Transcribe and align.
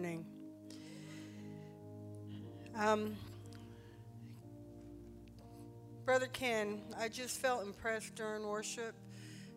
morning. 0.00 0.24
Um, 2.74 3.16
Brother 6.06 6.26
Ken, 6.28 6.80
I 6.98 7.08
just 7.08 7.36
felt 7.36 7.66
impressed 7.66 8.14
during 8.14 8.46
worship 8.46 8.94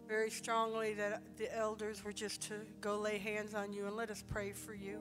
very 0.05 0.29
strongly 0.29 0.95
that 0.95 1.21
the 1.37 1.55
elders 1.55 2.03
were 2.03 2.11
just 2.11 2.41
to 2.49 2.55
go 2.81 2.97
lay 2.97 3.19
hands 3.19 3.53
on 3.53 3.71
you 3.71 3.87
and 3.87 3.95
let 3.95 4.09
us 4.09 4.21
pray 4.21 4.51
for 4.51 4.73
you. 4.73 4.99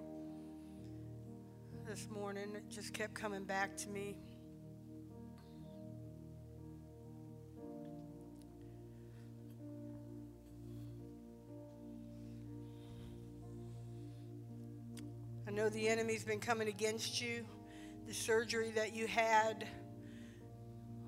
This 1.88 2.06
morning, 2.08 2.54
it 2.54 2.68
just 2.68 2.94
kept 2.94 3.14
coming 3.14 3.42
back 3.42 3.76
to 3.78 3.88
me. 3.90 4.14
I 15.52 15.54
know 15.54 15.68
the 15.68 15.86
enemy's 15.86 16.24
been 16.24 16.40
coming 16.40 16.68
against 16.68 17.20
you. 17.20 17.44
The 18.06 18.14
surgery 18.14 18.70
that 18.70 18.94
you 18.94 19.06
had 19.06 19.68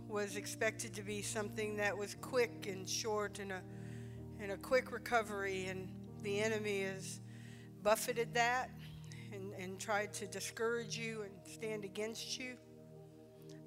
was 0.07 0.37
expected 0.37 0.93
to 0.97 1.03
be 1.03 1.23
something 1.23 1.77
that 1.79 1.97
was 1.97 2.15
quick 2.21 2.67
and 2.69 2.87
short 2.87 3.39
and 3.39 3.53
a, 3.53 3.63
and 4.39 4.53
a 4.53 4.59
quick 4.59 4.93
recovery, 4.93 5.65
and 5.69 5.89
the 6.21 6.41
enemy 6.41 6.83
has 6.83 7.21
buffeted 7.83 8.35
that 8.35 8.69
and, 9.33 9.55
and 9.55 9.81
tried 9.81 10.13
to 10.13 10.27
discourage 10.27 10.99
you 10.99 11.23
and 11.23 11.33
stand 11.51 11.83
against 11.83 12.39
you. 12.39 12.57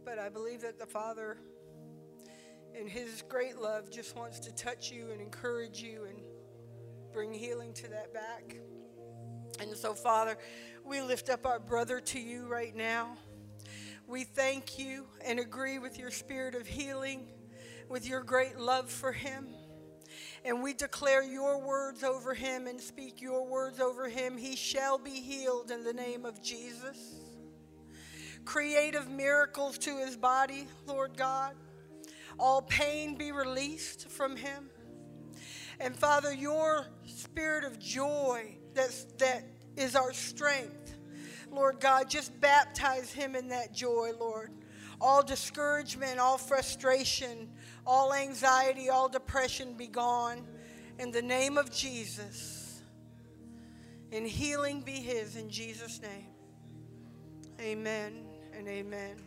But 0.06 0.20
I 0.20 0.30
believe 0.30 0.62
that 0.62 0.78
the 0.78 0.86
Father, 0.86 1.40
in 2.80 2.86
His 2.86 3.24
great 3.28 3.58
love, 3.58 3.90
just 3.90 4.16
wants 4.16 4.38
to 4.42 4.54
touch 4.54 4.92
you 4.92 5.10
and 5.10 5.22
encourage 5.22 5.82
you 5.82 6.04
and 6.04 6.20
bring 7.12 7.34
healing 7.34 7.74
to 7.74 7.88
that 7.88 8.14
back. 8.14 8.58
And 9.60 9.76
so, 9.76 9.94
Father, 9.94 10.38
we 10.86 11.02
lift 11.02 11.30
up 11.30 11.46
our 11.46 11.60
brother 11.60 12.00
to 12.00 12.20
you 12.20 12.48
right 12.48 12.76
now. 12.76 13.18
We 14.08 14.24
thank 14.24 14.80
you 14.80 15.06
and 15.26 15.40
agree 15.40 15.80
with 15.80 16.00
your 16.00 16.12
spirit 16.12 16.56
of 16.56 16.66
healing, 16.66 17.28
with 17.90 18.08
your 18.08 18.22
great 18.22 18.58
love 18.58 18.90
for 18.90 19.12
him. 19.12 19.48
And 20.46 20.64
we 20.64 20.74
declare 20.74 21.24
your 21.24 21.60
words 21.60 22.04
over 22.04 22.34
him 22.34 22.68
and 22.68 22.80
speak 22.80 23.22
your 23.22 23.46
words 23.46 23.80
over 23.80 24.08
him. 24.08 24.38
He 24.38 24.56
shall 24.56 24.98
be 24.98 25.22
healed 25.22 25.72
in 25.72 25.84
the 25.84 25.94
name 25.94 26.26
of 26.26 26.42
Jesus. 26.42 27.16
Creative 28.46 29.10
miracles 29.10 29.78
to 29.80 29.98
his 29.98 30.16
body, 30.16 30.68
Lord 30.86 31.18
God. 31.18 31.54
All 32.40 32.62
pain 32.62 33.18
be 33.18 33.32
released 33.32 34.10
from 34.10 34.38
him. 34.38 34.70
And 35.80 35.96
Father, 35.96 36.34
your 36.34 36.88
spirit 37.06 37.64
of 37.64 37.78
joy 37.80 38.57
that's, 38.78 39.04
that 39.18 39.44
is 39.76 39.96
our 39.96 40.14
strength 40.14 40.88
Lord 41.52 41.80
God, 41.80 42.10
just 42.10 42.40
baptize 42.40 43.12
him 43.12 43.36
in 43.36 43.48
that 43.50 43.74
joy, 43.74 44.12
Lord. 44.20 44.52
All 45.00 45.24
discouragement, 45.24 46.20
all 46.20 46.38
frustration, 46.38 47.50
all 47.86 48.14
anxiety, 48.14 48.90
all 48.90 49.08
depression 49.08 49.74
be 49.74 49.88
gone 49.88 50.48
in 51.00 51.12
the 51.12 51.22
name 51.22 51.58
of 51.58 51.72
Jesus. 51.72 52.82
And 54.12 54.26
healing 54.26 54.82
be 54.82 54.94
his 54.94 55.36
in 55.36 55.50
Jesus' 55.50 56.02
name. 56.02 56.28
Amen 57.60 58.24
and 58.54 58.68
amen. 58.68 59.27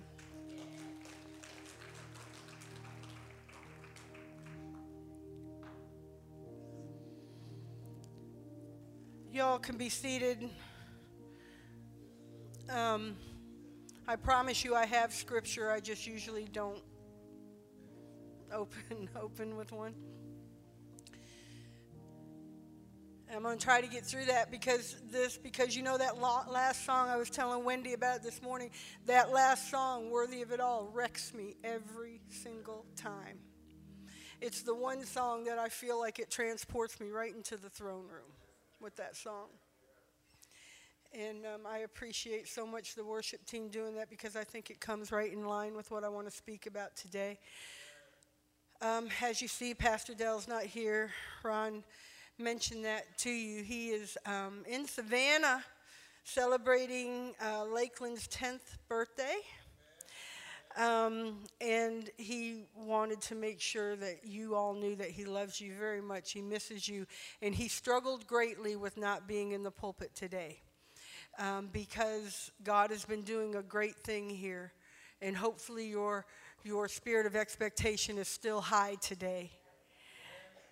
Y'all 9.33 9.61
can 9.61 9.77
be 9.77 9.89
seated. 9.89 10.51
Um, 12.68 13.14
I 14.08 14.17
promise 14.17 14.64
you 14.64 14.74
I 14.74 14.86
have 14.86 15.13
scripture. 15.13 15.70
I 15.70 15.79
just 15.79 16.05
usually 16.05 16.48
don't 16.52 16.83
open 18.52 19.08
open 19.20 19.57
with 19.57 19.70
one. 19.70 19.95
I'm 23.33 23.45
going 23.45 23.57
to 23.57 23.64
try 23.64 23.80
to 23.80 23.86
get 23.86 24.05
through 24.05 24.24
that 24.24 24.51
because 24.51 24.96
this 25.13 25.36
because 25.36 25.77
you 25.77 25.85
know 25.85 25.97
that 25.97 26.20
last 26.20 26.85
song 26.85 27.08
I 27.08 27.17
was 27.17 27.30
telling 27.30 27.64
Wendy 27.64 27.92
about 27.92 28.24
this 28.24 28.42
morning, 28.42 28.70
that 29.07 29.30
last 29.30 29.70
song 29.70 30.11
worthy 30.11 30.42
of 30.42 30.51
it 30.51 30.58
all 30.58 30.91
wrecks 30.92 31.33
me 31.33 31.55
every 31.62 32.20
single 32.29 32.85
time. 32.97 33.39
It's 34.41 34.62
the 34.62 34.74
one 34.74 35.05
song 35.05 35.45
that 35.45 35.61
I 35.61 35.68
feel 35.68 36.01
like 36.01 36.18
it 36.18 36.33
transports 36.33 36.98
me 36.98 37.11
right 37.11 37.33
into 37.33 37.57
the 37.57 37.70
throne 37.70 38.08
room 38.08 38.33
with 38.80 38.96
that 38.96 39.17
song. 39.17 39.46
And 41.13 41.45
um, 41.45 41.63
I 41.67 41.79
appreciate 41.79 42.48
so 42.48 42.67
much 42.67 42.95
the 42.95 43.05
worship 43.05 43.45
team 43.45 43.68
doing 43.68 43.96
that 43.96 44.08
because 44.08 44.36
I 44.36 44.45
think 44.45 44.70
it 44.70 44.80
comes 44.80 45.11
right 45.11 45.33
in 45.33 45.45
line 45.45 45.74
with 45.74 45.91
what 45.91 46.05
I 46.05 46.08
want 46.08 46.29
to 46.29 46.30
speak 46.30 46.67
about 46.67 46.95
today. 46.96 47.39
Um, 48.80 49.08
as 49.20 49.42
you 49.42 49.48
see, 49.48 49.74
Pastor 49.74 50.14
Dell's 50.14 50.46
not 50.46 50.63
here. 50.63 51.11
Ron 51.42 51.83
mentioned 52.39 52.85
that 52.85 53.18
to 53.18 53.30
you. 53.30 53.63
He 53.63 53.89
is 53.91 54.17
um, 54.24 54.64
in 54.68 54.86
Savannah 54.86 55.64
celebrating 56.24 57.35
uh, 57.42 57.64
Lakeland's 57.64 58.29
10th 58.29 58.79
birthday. 58.89 59.36
Um, 60.77 61.39
and 61.61 62.08
he 62.17 62.64
wanted 62.77 63.20
to 63.23 63.35
make 63.35 63.61
sure 63.61 63.97
that 63.97 64.20
you 64.25 64.55
all 64.55 64.73
knew 64.73 64.95
that 64.97 65.11
he 65.11 65.25
loves 65.25 65.61
you 65.61 65.73
very 65.75 66.01
much. 66.01 66.33
He 66.33 66.42
misses 66.42 66.89
you. 66.89 67.07
And 67.42 67.55
he 67.55 67.69
struggled 67.69 68.27
greatly 68.27 68.77
with 68.77 68.97
not 68.97 69.27
being 69.27 69.53
in 69.53 69.63
the 69.63 69.70
pulpit 69.70 70.14
today 70.14 70.61
um, 71.39 71.69
because 71.73 72.51
God 72.63 72.91
has 72.91 73.05
been 73.05 73.23
doing 73.23 73.57
a 73.57 73.63
great 73.63 73.97
thing 73.97 74.30
here. 74.30 74.73
And 75.23 75.36
hopefully, 75.36 75.86
your, 75.86 76.25
your 76.64 76.89
spirit 76.89 77.27
of 77.27 77.36
expectation 77.36 78.17
is 78.17 78.29
still 78.29 78.61
high 78.61 78.97
today. 79.01 79.51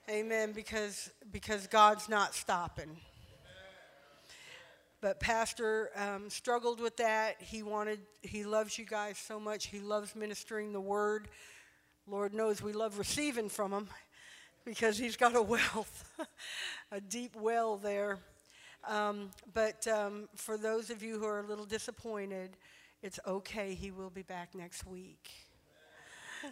Amen. 0.09 0.53
Because, 0.53 1.11
because 1.33 1.67
God's 1.67 2.09
not 2.09 2.35
stopping. 2.35 2.97
But 5.01 5.21
Pastor 5.21 5.91
um, 5.95 6.29
struggled 6.29 6.81
with 6.81 6.97
that. 6.97 7.37
He 7.41 7.63
wanted, 7.63 8.01
he 8.23 8.45
loves 8.45 8.79
you 8.79 8.85
guys 8.85 9.17
so 9.17 9.39
much. 9.39 9.67
He 9.67 9.79
loves 9.79 10.17
ministering 10.17 10.73
the 10.73 10.81
word. 10.81 11.29
Lord 12.07 12.35
knows 12.35 12.63
we 12.63 12.73
love 12.73 12.99
receiving 12.99 13.49
from 13.49 13.73
him 13.73 13.89
because 14.65 14.99
he's 14.99 15.17
got 15.17 15.37
a 15.37 15.43
wealth, 15.55 16.11
a 16.91 17.01
deep 17.01 17.37
well 17.37 17.77
there. 17.77 18.19
Um, 18.89 19.31
but 19.55 19.87
um, 19.87 20.29
for 20.35 20.57
those 20.57 20.91
of 20.91 21.03
you 21.03 21.19
who 21.19 21.27
are 21.27 21.41
a 21.41 21.47
little 21.47 21.65
disappointed, 21.65 22.57
it's 23.03 23.21
okay. 23.27 23.75
He 23.75 23.91
will 23.91 24.11
be 24.11 24.23
back 24.23 24.55
next 24.55 24.87
week. 24.87 25.31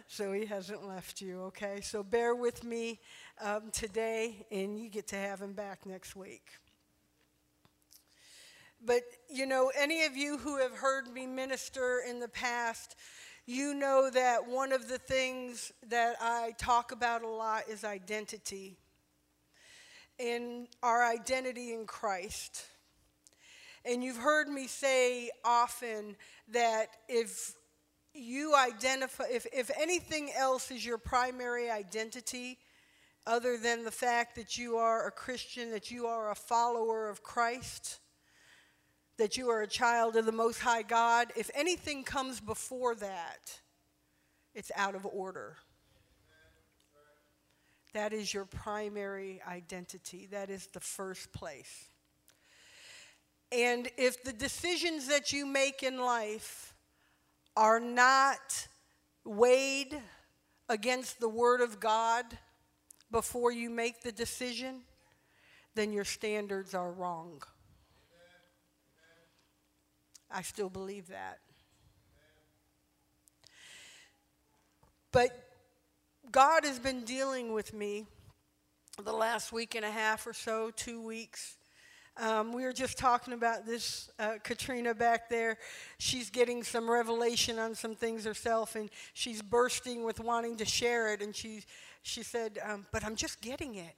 So 0.07 0.33
he 0.33 0.45
hasn't 0.45 0.85
left 0.87 1.21
you, 1.21 1.43
okay? 1.43 1.79
So 1.81 2.03
bear 2.03 2.35
with 2.35 2.63
me 2.63 2.99
um, 3.41 3.71
today, 3.71 4.45
and 4.51 4.77
you 4.77 4.89
get 4.89 5.07
to 5.07 5.15
have 5.15 5.41
him 5.41 5.53
back 5.53 5.85
next 5.85 6.15
week. 6.15 6.51
But, 8.83 9.01
you 9.29 9.45
know, 9.45 9.71
any 9.77 10.03
of 10.05 10.15
you 10.15 10.37
who 10.37 10.59
have 10.59 10.73
heard 10.73 11.07
me 11.11 11.25
minister 11.25 12.01
in 12.07 12.19
the 12.19 12.27
past, 12.27 12.95
you 13.45 13.73
know 13.73 14.09
that 14.09 14.47
one 14.47 14.71
of 14.71 14.87
the 14.87 14.97
things 14.97 15.71
that 15.87 16.17
I 16.21 16.53
talk 16.57 16.91
about 16.91 17.23
a 17.23 17.27
lot 17.27 17.63
is 17.69 17.83
identity 17.83 18.77
and 20.19 20.67
our 20.83 21.05
identity 21.05 21.73
in 21.73 21.85
Christ. 21.85 22.65
And 23.85 24.03
you've 24.03 24.17
heard 24.17 24.49
me 24.49 24.67
say 24.67 25.29
often 25.45 26.15
that 26.49 26.87
if 27.07 27.53
you 28.13 28.55
identify, 28.55 29.25
if, 29.31 29.45
if 29.53 29.71
anything 29.79 30.31
else 30.35 30.71
is 30.71 30.85
your 30.85 30.97
primary 30.97 31.69
identity, 31.69 32.57
other 33.25 33.57
than 33.57 33.83
the 33.83 33.91
fact 33.91 34.35
that 34.35 34.57
you 34.57 34.77
are 34.77 35.07
a 35.07 35.11
Christian, 35.11 35.71
that 35.71 35.91
you 35.91 36.07
are 36.07 36.31
a 36.31 36.35
follower 36.35 37.09
of 37.09 37.23
Christ, 37.23 37.99
that 39.17 39.35
you 39.37 39.49
are 39.49 39.61
a 39.61 39.67
child 39.67 40.15
of 40.15 40.25
the 40.25 40.31
Most 40.31 40.59
High 40.59 40.83
God, 40.83 41.31
if 41.35 41.49
anything 41.55 42.03
comes 42.03 42.39
before 42.39 42.95
that, 42.95 43.59
it's 44.53 44.71
out 44.75 44.95
of 44.95 45.05
order. 45.05 45.57
That 47.93 48.13
is 48.13 48.33
your 48.33 48.45
primary 48.45 49.41
identity. 49.47 50.27
That 50.31 50.49
is 50.49 50.67
the 50.67 50.79
first 50.79 51.31
place. 51.33 51.85
And 53.51 53.89
if 53.97 54.23
the 54.23 54.33
decisions 54.33 55.07
that 55.07 55.31
you 55.31 55.45
make 55.45 55.81
in 55.81 55.99
life 55.99 56.75
are 57.55 57.79
not 57.79 58.67
weighed 59.25 59.99
against 60.69 61.19
the 61.19 61.29
Word 61.29 61.61
of 61.61 61.79
God 61.79 62.25
before 63.09 63.51
you 63.51 63.69
make 63.69 64.01
the 64.01 64.11
decision, 64.11 64.81
then 65.75 65.93
your 65.93 66.03
standards 66.03 66.73
are 66.73 66.91
wrong. 66.91 67.41
I 70.29 70.41
still 70.41 70.69
believe 70.69 71.07
that. 71.07 71.39
But 75.11 75.31
God 76.31 76.65
has 76.65 76.79
been 76.79 77.03
dealing 77.05 77.53
with 77.53 77.73
me 77.73 78.05
the 79.03 79.13
last 79.13 79.51
week 79.53 79.75
and 79.75 79.85
a 79.85 79.91
half 79.91 80.25
or 80.27 80.33
so, 80.33 80.71
two 80.71 81.01
weeks, 81.01 81.57
Um, 82.19 82.51
we 82.51 82.63
were 82.63 82.73
just 82.73 82.97
talking 82.97 83.33
about 83.35 83.67
this, 83.67 84.09
uh, 84.17 84.39
Katrina 84.43 84.95
back 84.95 85.29
there. 85.29 85.59
She's 85.99 86.31
getting 86.31 86.63
some 86.63 86.89
revelation 86.89 87.59
on 87.59 87.75
some 87.75 87.95
things 87.95 88.25
herself, 88.25 88.75
and 88.75 88.89
she's 89.13 89.43
bursting 89.43 90.03
with 90.03 90.19
wanting 90.19 90.57
to 90.57 90.65
share 90.65 91.13
it. 91.13 91.21
And 91.21 91.35
she, 91.35 91.63
she 92.01 92.23
said, 92.23 92.57
um, 92.63 92.87
But 92.91 93.03
I'm 93.03 93.15
just 93.15 93.39
getting 93.39 93.75
it. 93.75 93.95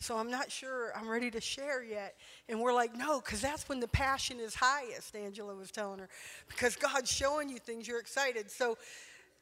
So 0.00 0.16
I'm 0.16 0.30
not 0.30 0.50
sure 0.50 0.92
I'm 0.96 1.08
ready 1.08 1.30
to 1.30 1.40
share 1.42 1.84
yet. 1.84 2.16
And 2.48 2.58
we're 2.58 2.72
like, 2.72 2.96
No, 2.96 3.20
because 3.20 3.42
that's 3.42 3.68
when 3.68 3.80
the 3.80 3.88
passion 3.88 4.40
is 4.40 4.54
highest, 4.54 5.14
Angela 5.14 5.54
was 5.54 5.70
telling 5.70 5.98
her. 5.98 6.08
Because 6.48 6.74
God's 6.76 7.12
showing 7.12 7.50
you 7.50 7.58
things, 7.58 7.86
you're 7.86 8.00
excited. 8.00 8.50
So 8.50 8.78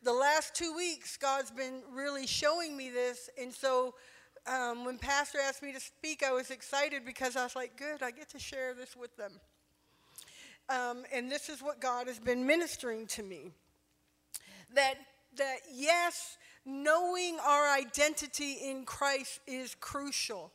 the 0.03 0.13
last 0.13 0.55
two 0.55 0.75
weeks, 0.77 1.17
God's 1.17 1.51
been 1.51 1.83
really 1.93 2.27
showing 2.27 2.77
me 2.77 2.91
this. 2.91 3.31
And 3.41 3.53
so 3.53 3.95
um, 4.47 4.85
when 4.85 4.99
Pastor 4.99 5.39
asked 5.39 5.63
me 5.63 5.73
to 5.73 5.81
speak, 5.81 6.25
I 6.25 6.33
was 6.33 6.51
excited 6.51 7.05
because 7.05 7.37
I 7.37 7.45
was 7.45 7.55
like, 7.55 7.77
good, 7.77 8.03
I 8.03 8.11
get 8.11 8.29
to 8.31 8.39
share 8.39 8.75
this 8.75 8.97
with 8.97 9.17
them. 9.17 9.33
Um, 10.69 11.05
and 11.13 11.31
this 11.31 11.49
is 11.49 11.63
what 11.63 11.81
God 11.81 12.09
has 12.09 12.19
been 12.19 12.47
ministering 12.47 13.07
to 13.09 13.23
me. 13.23 13.53
That, 14.75 14.95
that 15.37 15.59
yes, 15.73 16.37
knowing 16.65 17.39
our 17.45 17.69
identity 17.69 18.59
in 18.63 18.85
Christ 18.85 19.41
is 19.47 19.75
crucial, 19.75 20.53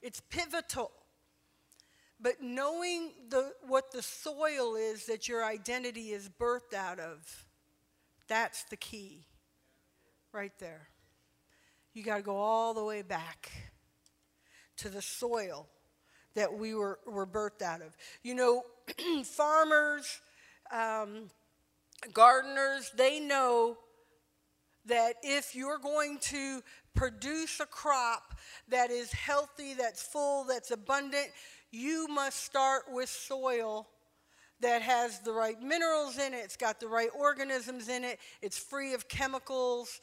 it's 0.00 0.20
pivotal. 0.20 0.90
But 2.20 2.40
knowing 2.40 3.10
the, 3.30 3.52
what 3.66 3.90
the 3.90 4.02
soil 4.02 4.76
is 4.76 5.06
that 5.06 5.28
your 5.28 5.44
identity 5.44 6.12
is 6.12 6.28
birthed 6.28 6.72
out 6.72 7.00
of, 7.00 7.46
that's 8.28 8.62
the 8.64 8.76
key 8.76 9.26
right 10.32 10.52
there 10.60 10.88
you 11.94 12.02
got 12.02 12.16
to 12.16 12.22
go 12.22 12.36
all 12.36 12.74
the 12.74 12.84
way 12.84 13.02
back 13.02 13.50
to 14.78 14.88
the 14.88 15.02
soil 15.02 15.66
that 16.34 16.52
we 16.52 16.74
were, 16.74 16.98
were 17.06 17.26
birthed 17.26 17.62
out 17.62 17.82
of. 17.82 17.94
You 18.22 18.34
know, 18.34 18.62
farmers, 19.24 20.20
um, 20.72 21.30
gardeners, 22.12 22.90
they 22.96 23.20
know 23.20 23.76
that 24.86 25.14
if 25.22 25.54
you're 25.54 25.78
going 25.78 26.18
to 26.18 26.60
produce 26.94 27.60
a 27.60 27.66
crop 27.66 28.34
that 28.68 28.90
is 28.90 29.12
healthy, 29.12 29.74
that's 29.74 30.02
full, 30.02 30.44
that's 30.44 30.70
abundant, 30.70 31.28
you 31.70 32.06
must 32.08 32.44
start 32.44 32.82
with 32.90 33.08
soil 33.08 33.88
that 34.60 34.82
has 34.82 35.20
the 35.20 35.32
right 35.32 35.60
minerals 35.60 36.18
in 36.18 36.34
it, 36.34 36.38
it's 36.44 36.56
got 36.56 36.78
the 36.78 36.86
right 36.86 37.08
organisms 37.18 37.88
in 37.88 38.04
it, 38.04 38.18
it's 38.42 38.58
free 38.58 38.94
of 38.94 39.08
chemicals, 39.08 40.00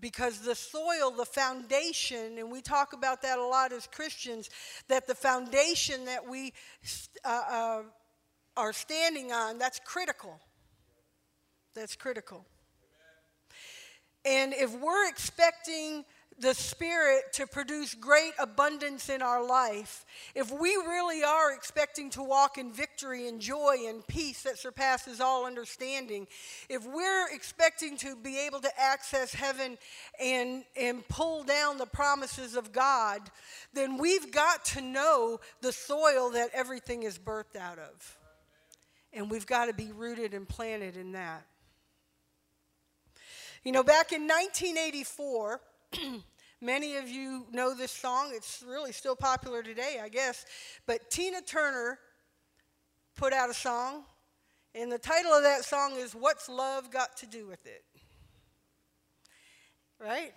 because 0.00 0.40
the 0.40 0.54
soil, 0.54 1.10
the 1.10 1.24
foundation, 1.24 2.38
and 2.38 2.50
we 2.50 2.60
talk 2.60 2.92
about 2.92 3.22
that 3.22 3.38
a 3.38 3.44
lot 3.44 3.72
as 3.72 3.86
Christians, 3.86 4.50
that 4.88 5.06
the 5.06 5.14
foundation 5.14 6.04
that 6.04 6.28
we 6.28 6.52
uh, 7.24 7.42
uh, 7.50 7.82
are 8.56 8.72
standing 8.72 9.32
on, 9.32 9.58
that's 9.58 9.80
critical. 9.84 10.38
That's 11.74 11.96
critical. 11.96 12.44
And 14.24 14.52
if 14.52 14.78
we're 14.78 15.08
expecting 15.08 16.04
the 16.40 16.54
Spirit 16.54 17.24
to 17.32 17.46
produce 17.46 17.94
great 17.94 18.32
abundance 18.38 19.08
in 19.08 19.22
our 19.22 19.44
life, 19.44 20.04
if 20.34 20.52
we 20.52 20.70
really 20.70 21.24
are 21.24 21.52
expecting 21.52 22.10
to 22.10 22.22
walk 22.22 22.58
in 22.58 22.72
victory 22.72 23.26
and 23.26 23.40
joy 23.40 23.76
and 23.88 24.06
peace 24.06 24.42
that 24.42 24.58
surpasses 24.58 25.20
all 25.20 25.46
understanding, 25.46 26.28
if 26.68 26.86
we're 26.86 27.28
expecting 27.34 27.96
to 27.96 28.14
be 28.14 28.38
able 28.38 28.60
to 28.60 28.80
access 28.80 29.34
heaven 29.34 29.76
and, 30.20 30.64
and 30.76 31.06
pull 31.08 31.42
down 31.42 31.76
the 31.76 31.86
promises 31.86 32.54
of 32.54 32.72
God, 32.72 33.20
then 33.72 33.98
we've 33.98 34.30
got 34.30 34.64
to 34.66 34.80
know 34.80 35.40
the 35.60 35.72
soil 35.72 36.30
that 36.30 36.50
everything 36.54 37.02
is 37.02 37.18
birthed 37.18 37.56
out 37.56 37.78
of. 37.78 38.16
And 39.12 39.30
we've 39.30 39.46
got 39.46 39.66
to 39.66 39.72
be 39.72 39.90
rooted 39.90 40.34
and 40.34 40.48
planted 40.48 40.96
in 40.96 41.12
that. 41.12 41.44
You 43.68 43.72
know, 43.72 43.82
back 43.82 44.12
in 44.12 44.22
1984, 44.22 45.60
Many 46.62 46.96
of 46.96 47.06
you 47.06 47.44
know 47.52 47.74
this 47.74 47.92
song. 47.92 48.30
It's 48.32 48.64
really 48.66 48.92
still 48.92 49.14
popular 49.14 49.62
today, 49.62 50.00
I 50.02 50.08
guess. 50.08 50.46
But 50.86 51.10
Tina 51.10 51.42
Turner 51.42 51.98
put 53.14 53.34
out 53.34 53.50
a 53.50 53.54
song, 53.54 54.04
and 54.74 54.90
the 54.90 54.96
title 54.96 55.32
of 55.32 55.42
that 55.42 55.66
song 55.66 55.96
is 55.98 56.14
What's 56.14 56.48
Love 56.48 56.90
Got 56.90 57.14
to 57.18 57.26
Do 57.26 57.46
with 57.46 57.66
It? 57.66 57.84
Right? 60.00 60.32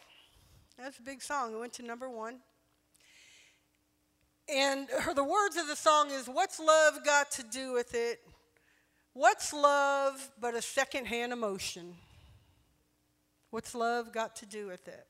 That's 0.78 1.00
a 1.00 1.04
big 1.04 1.22
song. 1.22 1.54
It 1.54 1.58
went 1.58 1.72
to 1.76 1.84
number 1.84 2.10
one. 2.10 2.40
And 4.54 4.90
her, 4.90 5.14
the 5.14 5.24
words 5.24 5.56
of 5.56 5.68
the 5.68 5.78
song 5.78 6.12
is 6.12 6.28
What's 6.28 6.60
love 6.60 7.06
got 7.06 7.32
to 7.32 7.44
do 7.44 7.72
with 7.72 7.96
it? 7.96 8.20
What's 9.14 9.54
love 9.54 10.32
but 10.38 10.54
a 10.54 10.62
secondhand 10.62 11.32
emotion? 11.32 11.96
What's 13.52 13.76
love 13.76 14.14
got 14.14 14.38
to 14.38 14.46
do 14.46 14.68
with 14.68 14.88
it? 14.88 15.06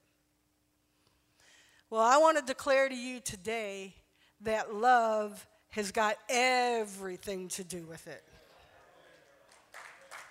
Well, 1.91 2.01
I 2.01 2.17
want 2.17 2.37
to 2.37 2.43
declare 2.43 2.89
to 2.89 2.95
you 2.95 3.19
today 3.19 3.93
that 4.41 4.73
love 4.73 5.45
has 5.69 5.91
got 5.91 6.17
everything 6.27 7.47
to 7.49 7.63
do 7.63 7.85
with 7.85 8.07
it. 8.07 8.23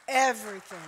Everything. 0.09 0.79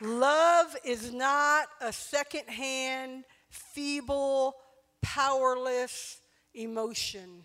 Love 0.00 0.76
is 0.84 1.12
not 1.12 1.66
a 1.80 1.92
secondhand, 1.92 3.24
feeble, 3.48 4.54
powerless 5.02 6.20
emotion. 6.54 7.42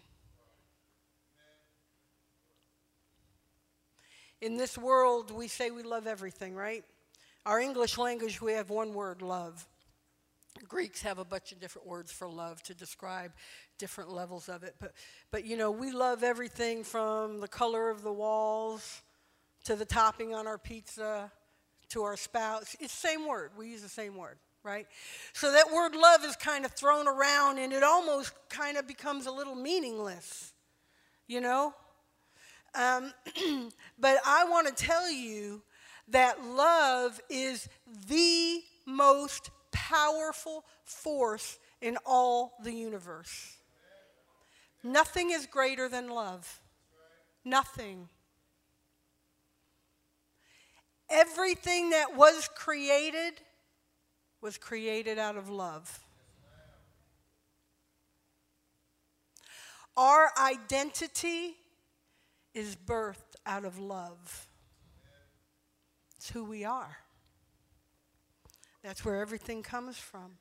In 4.41 4.57
this 4.57 4.75
world, 4.75 5.29
we 5.29 5.47
say 5.47 5.69
we 5.69 5.83
love 5.83 6.07
everything, 6.07 6.55
right? 6.55 6.83
Our 7.45 7.59
English 7.59 7.99
language, 7.99 8.41
we 8.41 8.53
have 8.53 8.71
one 8.71 8.93
word, 8.93 9.21
love. 9.21 9.67
Greeks 10.67 11.03
have 11.03 11.19
a 11.19 11.25
bunch 11.25 11.51
of 11.51 11.59
different 11.59 11.87
words 11.87 12.11
for 12.11 12.27
love 12.27 12.61
to 12.63 12.73
describe 12.73 13.31
different 13.77 14.11
levels 14.11 14.49
of 14.49 14.63
it. 14.63 14.75
But, 14.79 14.93
but 15.31 15.45
you 15.45 15.57
know, 15.57 15.69
we 15.69 15.91
love 15.91 16.23
everything 16.23 16.83
from 16.83 17.39
the 17.39 17.47
color 17.47 17.89
of 17.89 18.01
the 18.01 18.11
walls 18.11 19.01
to 19.65 19.75
the 19.75 19.85
topping 19.85 20.33
on 20.33 20.47
our 20.47 20.57
pizza 20.57 21.31
to 21.89 22.03
our 22.03 22.17
spouse. 22.17 22.75
It's 22.79 22.99
the 22.99 23.07
same 23.07 23.27
word. 23.27 23.51
We 23.57 23.69
use 23.69 23.81
the 23.81 23.89
same 23.89 24.15
word, 24.15 24.37
right? 24.63 24.87
So 25.33 25.51
that 25.51 25.71
word 25.71 25.95
love 25.95 26.23
is 26.23 26.35
kind 26.35 26.65
of 26.65 26.71
thrown 26.71 27.07
around 27.07 27.59
and 27.59 27.73
it 27.73 27.83
almost 27.83 28.33
kind 28.49 28.77
of 28.77 28.87
becomes 28.87 29.27
a 29.27 29.31
little 29.31 29.55
meaningless, 29.55 30.53
you 31.27 31.41
know? 31.41 31.73
Um, 32.73 33.13
but 33.99 34.17
I 34.25 34.45
want 34.45 34.67
to 34.67 34.85
tell 34.85 35.09
you 35.11 35.61
that 36.07 36.43
love 36.43 37.19
is 37.29 37.67
the 38.07 38.61
most 38.85 39.49
powerful 39.71 40.65
force 40.83 41.59
in 41.81 41.97
all 42.05 42.53
the 42.63 42.73
universe. 42.73 43.57
Nothing 44.83 45.31
is 45.31 45.45
greater 45.45 45.87
than 45.87 46.09
love. 46.09 46.59
Nothing. 47.43 48.09
Everything 51.09 51.91
that 51.91 52.15
was 52.15 52.49
created 52.55 53.33
was 54.41 54.57
created 54.57 55.19
out 55.19 55.35
of 55.37 55.49
love. 55.49 55.99
Our 59.97 60.31
identity 60.41 61.55
is 62.53 62.75
birthed 62.75 63.35
out 63.45 63.65
of 63.65 63.79
love. 63.79 64.47
It's 66.17 66.29
who 66.29 66.43
we 66.43 66.65
are. 66.65 66.97
That's 68.83 69.05
where 69.05 69.21
everything 69.21 69.63
comes 69.63 69.97
from. 69.97 70.37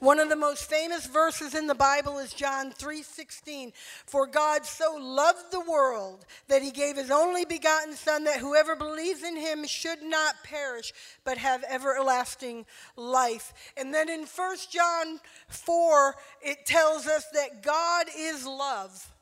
One 0.00 0.18
of 0.18 0.28
the 0.28 0.36
most 0.36 0.68
famous 0.68 1.06
verses 1.06 1.54
in 1.54 1.66
the 1.66 1.74
Bible 1.74 2.18
is 2.18 2.32
John 2.32 2.72
3:16. 2.72 3.72
For 4.06 4.26
God 4.26 4.66
so 4.66 4.96
loved 4.96 5.50
the 5.50 5.60
world 5.60 6.26
that 6.48 6.62
he 6.62 6.72
gave 6.72 6.96
his 6.96 7.10
only 7.10 7.44
begotten 7.44 7.94
son 7.94 8.24
that 8.24 8.40
whoever 8.40 8.74
believes 8.74 9.22
in 9.22 9.36
him 9.36 9.64
should 9.66 10.02
not 10.02 10.42
perish 10.42 10.92
but 11.22 11.38
have 11.38 11.64
everlasting 11.68 12.66
life. 12.96 13.52
And 13.76 13.94
then 13.94 14.08
in 14.08 14.26
1 14.26 14.70
John 14.70 15.20
4 15.48 16.16
it 16.42 16.66
tells 16.66 17.06
us 17.06 17.24
that 17.32 17.62
God 17.62 18.08
is 18.16 18.44
love 18.44 19.13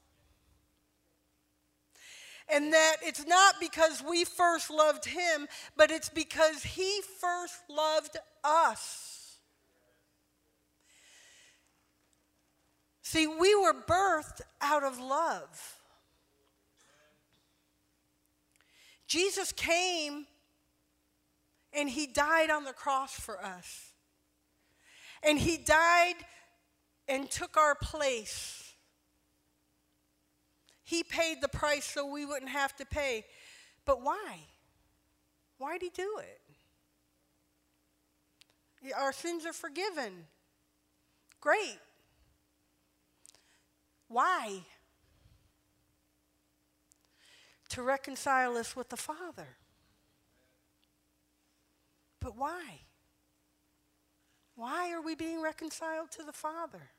and 2.52 2.72
that 2.72 2.96
it's 3.02 3.26
not 3.26 3.54
because 3.58 4.02
we 4.06 4.24
first 4.24 4.70
loved 4.70 5.06
him, 5.06 5.48
but 5.76 5.90
it's 5.90 6.10
because 6.10 6.62
he 6.62 7.00
first 7.20 7.54
loved 7.70 8.18
us. 8.44 9.38
See, 13.02 13.26
we 13.26 13.54
were 13.54 13.74
birthed 13.74 14.42
out 14.60 14.84
of 14.84 14.98
love. 14.98 15.78
Jesus 19.06 19.52
came 19.52 20.26
and 21.72 21.88
he 21.88 22.06
died 22.06 22.50
on 22.50 22.64
the 22.64 22.72
cross 22.72 23.12
for 23.12 23.42
us. 23.42 23.92
And 25.22 25.38
he 25.38 25.56
died 25.56 26.14
and 27.08 27.30
took 27.30 27.56
our 27.56 27.74
place. 27.74 28.61
He 30.84 31.02
paid 31.02 31.40
the 31.40 31.48
price 31.48 31.84
so 31.84 32.06
we 32.06 32.26
wouldn't 32.26 32.50
have 32.50 32.74
to 32.76 32.84
pay. 32.84 33.24
But 33.84 34.02
why? 34.02 34.40
Why 35.58 35.78
did 35.78 35.92
he 35.94 36.02
do 36.02 36.18
it? 36.18 36.40
Our 38.96 39.12
sins 39.12 39.46
are 39.46 39.52
forgiven. 39.52 40.26
Great. 41.40 41.78
Why? 44.08 44.64
To 47.70 47.82
reconcile 47.82 48.56
us 48.56 48.74
with 48.74 48.88
the 48.88 48.96
Father. 48.96 49.56
But 52.20 52.36
why? 52.36 52.80
Why 54.54 54.92
are 54.92 55.00
we 55.00 55.14
being 55.14 55.40
reconciled 55.40 56.10
to 56.12 56.22
the 56.22 56.32
Father? 56.32 56.90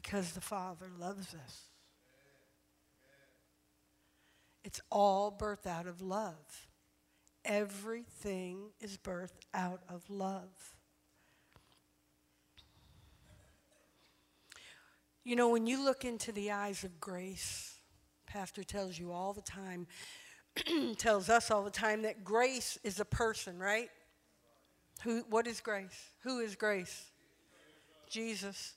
Because 0.00 0.30
the 0.30 0.40
Father 0.40 0.86
loves 0.96 1.34
us. 1.34 1.62
It's 4.62 4.80
all 4.92 5.36
birthed 5.36 5.66
out 5.66 5.88
of 5.88 6.00
love. 6.00 6.68
Everything 7.44 8.70
is 8.80 8.96
birthed 8.96 9.42
out 9.52 9.80
of 9.88 10.08
love. 10.08 10.76
You 15.24 15.34
know, 15.34 15.48
when 15.48 15.66
you 15.66 15.82
look 15.82 16.04
into 16.04 16.30
the 16.30 16.52
eyes 16.52 16.84
of 16.84 17.00
grace, 17.00 17.74
Pastor 18.24 18.62
tells 18.62 18.96
you 19.00 19.10
all 19.10 19.32
the 19.32 19.42
time, 19.42 19.88
tells 20.96 21.28
us 21.28 21.50
all 21.50 21.64
the 21.64 21.72
time 21.72 22.02
that 22.02 22.22
grace 22.22 22.78
is 22.84 23.00
a 23.00 23.04
person, 23.04 23.58
right? 23.58 23.90
Who, 25.02 25.24
what 25.28 25.48
is 25.48 25.60
grace? 25.60 26.12
Who 26.22 26.38
is 26.38 26.54
grace? 26.54 27.10
Jesus. 28.08 28.74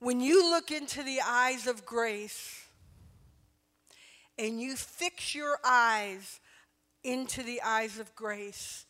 When 0.00 0.20
you 0.20 0.50
look 0.50 0.70
into 0.70 1.02
the 1.02 1.20
eyes 1.24 1.66
of 1.66 1.84
grace 1.84 2.66
and 4.38 4.58
you 4.58 4.74
fix 4.74 5.34
your 5.34 5.58
eyes 5.62 6.40
into 7.04 7.42
the 7.42 7.60
eyes 7.60 7.98
of 7.98 8.14
grace, 8.14 8.86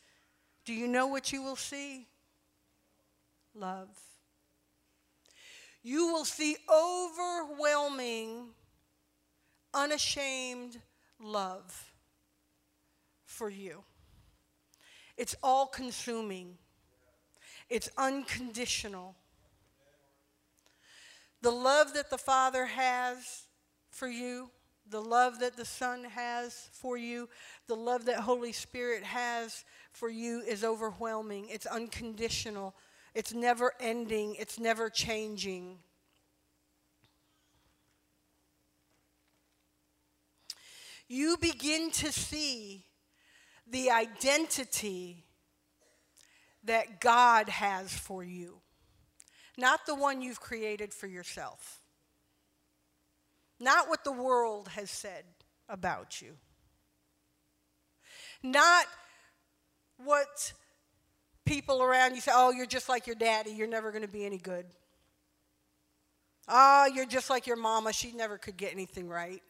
do 0.65 0.73
you 0.73 0.87
know 0.87 1.09
what 1.09 1.33
you 1.33 1.43
will 1.43 1.57
see? 1.57 2.07
Love. 3.57 3.89
You 5.83 6.13
will 6.13 6.25
see 6.25 6.57
overwhelming, 6.73 8.51
unashamed 9.75 10.79
love 11.19 11.93
for 13.25 13.51
you. 13.51 13.83
It's 15.17 15.35
all 15.43 15.67
consuming, 15.67 16.57
it's 17.69 17.91
unconditional. 17.99 19.17
The 21.43 21.51
love 21.51 21.95
that 21.95 22.11
the 22.11 22.19
Father 22.19 22.67
has 22.67 23.47
for 23.91 24.09
you 24.09 24.51
the 24.91 25.01
love 25.01 25.39
that 25.39 25.57
the 25.57 25.65
Son 25.65 26.05
has 26.05 26.69
for 26.73 26.97
you, 26.97 27.29
the 27.69 27.77
love 27.77 28.07
that 28.07 28.21
Holy 28.21 28.53
Spirit 28.53 29.05
has 29.05 29.65
for 29.93 30.09
you 30.09 30.41
is 30.41 30.65
overwhelming. 30.65 31.47
It's 31.49 31.67
unconditional. 31.67 32.75
It's 33.15 33.33
never 33.33 33.73
ending. 33.81 34.37
It's 34.39 34.59
never 34.59 34.91
changing. 34.91 35.79
You 41.09 41.37
begin 41.41 41.91
to 41.93 42.13
see 42.13 42.85
the 43.67 43.91
identity 43.91 45.25
that 46.65 47.01
God 47.01 47.49
has 47.49 47.93
for 47.93 48.23
you, 48.23 48.59
not 49.57 49.87
the 49.87 49.95
one 49.95 50.23
you've 50.23 50.41
created 50.41 50.93
for 50.93 51.07
yourself. 51.07 51.81
Not 53.59 53.89
what 53.89 54.05
the 54.05 54.13
world 54.13 54.69
has 54.69 54.91
said 54.91 55.25
about 55.69 56.23
you. 56.23 56.33
Not 58.43 58.87
what 59.99 60.53
people 61.45 61.83
around 61.83 62.15
you 62.15 62.21
say, 62.21 62.33
oh, 62.35 62.51
you're 62.51 62.67
just 62.67 62.89
like 62.89 63.07
your 63.07 63.17
daddy, 63.17 63.51
you're 63.51 63.69
never 63.69 63.91
going 63.91 64.03
to 64.03 64.09
be 64.09 64.25
any 64.25 64.39
good. 64.39 64.65
Oh, 66.49 66.91
you're 66.95 67.07
just 67.07 67.29
like 67.29 67.47
your 67.47 67.57
mama, 67.57 67.93
she 67.93 68.13
never 68.13 68.39
could 68.39 68.57
get 68.57 68.73
anything 68.73 69.09
right. 69.09 69.43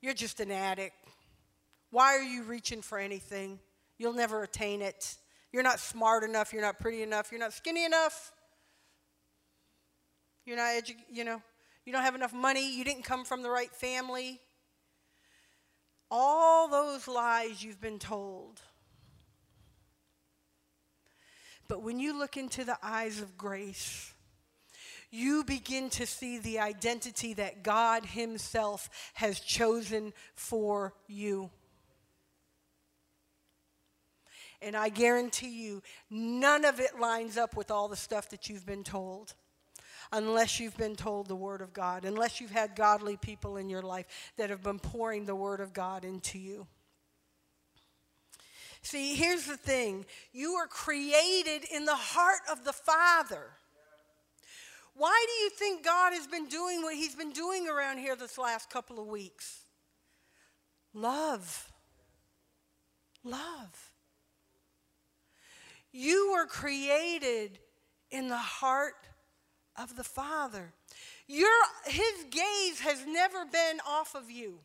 You're 0.00 0.14
just 0.14 0.40
an 0.40 0.50
addict. 0.50 0.96
Why 1.90 2.16
are 2.16 2.22
you 2.22 2.42
reaching 2.42 2.82
for 2.82 2.98
anything? 2.98 3.58
You'll 3.98 4.12
never 4.12 4.42
attain 4.42 4.82
it. 4.82 5.16
You're 5.56 5.62
not 5.62 5.80
smart 5.80 6.22
enough, 6.22 6.52
you're 6.52 6.60
not 6.60 6.78
pretty 6.78 7.02
enough, 7.02 7.32
you're 7.32 7.40
not 7.40 7.54
skinny 7.54 7.86
enough. 7.86 8.30
You're 10.44 10.58
not 10.58 10.66
edu- 10.66 11.02
you 11.10 11.24
know, 11.24 11.40
you 11.86 11.94
don't 11.94 12.02
have 12.02 12.14
enough 12.14 12.34
money, 12.34 12.76
you 12.76 12.84
didn't 12.84 13.04
come 13.04 13.24
from 13.24 13.42
the 13.42 13.48
right 13.48 13.70
family. 13.70 14.38
All 16.10 16.68
those 16.68 17.08
lies 17.08 17.64
you've 17.64 17.80
been 17.80 17.98
told. 17.98 18.60
But 21.68 21.82
when 21.82 21.98
you 21.98 22.18
look 22.18 22.36
into 22.36 22.62
the 22.62 22.76
eyes 22.82 23.22
of 23.22 23.38
grace, 23.38 24.12
you 25.10 25.42
begin 25.42 25.88
to 25.88 26.04
see 26.04 26.36
the 26.36 26.58
identity 26.58 27.32
that 27.32 27.62
God 27.62 28.04
Himself 28.04 28.90
has 29.14 29.40
chosen 29.40 30.12
for 30.34 30.92
you. 31.08 31.48
And 34.62 34.76
I 34.76 34.88
guarantee 34.88 35.62
you, 35.64 35.82
none 36.10 36.64
of 36.64 36.80
it 36.80 36.98
lines 36.98 37.36
up 37.36 37.56
with 37.56 37.70
all 37.70 37.88
the 37.88 37.96
stuff 37.96 38.30
that 38.30 38.48
you've 38.48 38.66
been 38.66 38.84
told 38.84 39.34
unless 40.12 40.60
you've 40.60 40.76
been 40.76 40.96
told 40.96 41.26
the 41.26 41.36
Word 41.36 41.60
of 41.60 41.72
God, 41.72 42.04
unless 42.04 42.40
you've 42.40 42.50
had 42.50 42.76
godly 42.76 43.16
people 43.16 43.56
in 43.56 43.68
your 43.68 43.82
life 43.82 44.06
that 44.36 44.50
have 44.50 44.62
been 44.62 44.78
pouring 44.78 45.24
the 45.24 45.34
Word 45.34 45.60
of 45.60 45.72
God 45.72 46.04
into 46.04 46.38
you. 46.38 46.66
See, 48.82 49.16
here's 49.16 49.46
the 49.46 49.56
thing 49.56 50.06
you 50.32 50.52
are 50.52 50.68
created 50.68 51.64
in 51.72 51.84
the 51.84 51.96
heart 51.96 52.40
of 52.50 52.64
the 52.64 52.72
Father. 52.72 53.50
Why 54.94 55.26
do 55.26 55.44
you 55.44 55.50
think 55.50 55.84
God 55.84 56.12
has 56.12 56.26
been 56.26 56.46
doing 56.46 56.82
what 56.82 56.94
He's 56.94 57.14
been 57.14 57.32
doing 57.32 57.68
around 57.68 57.98
here 57.98 58.16
this 58.16 58.38
last 58.38 58.70
couple 58.70 58.98
of 58.98 59.06
weeks? 59.06 59.64
Love. 60.94 61.70
Love. 63.24 63.85
You 65.98 66.32
were 66.32 66.44
created 66.44 67.58
in 68.10 68.28
the 68.28 68.36
heart 68.36 69.08
of 69.80 69.96
the 69.96 70.04
Father. 70.04 70.74
Your, 71.26 71.48
his 71.86 72.26
gaze 72.30 72.80
has 72.80 73.06
never 73.06 73.46
been 73.46 73.80
off 73.88 74.14
of 74.14 74.30
you. 74.30 74.58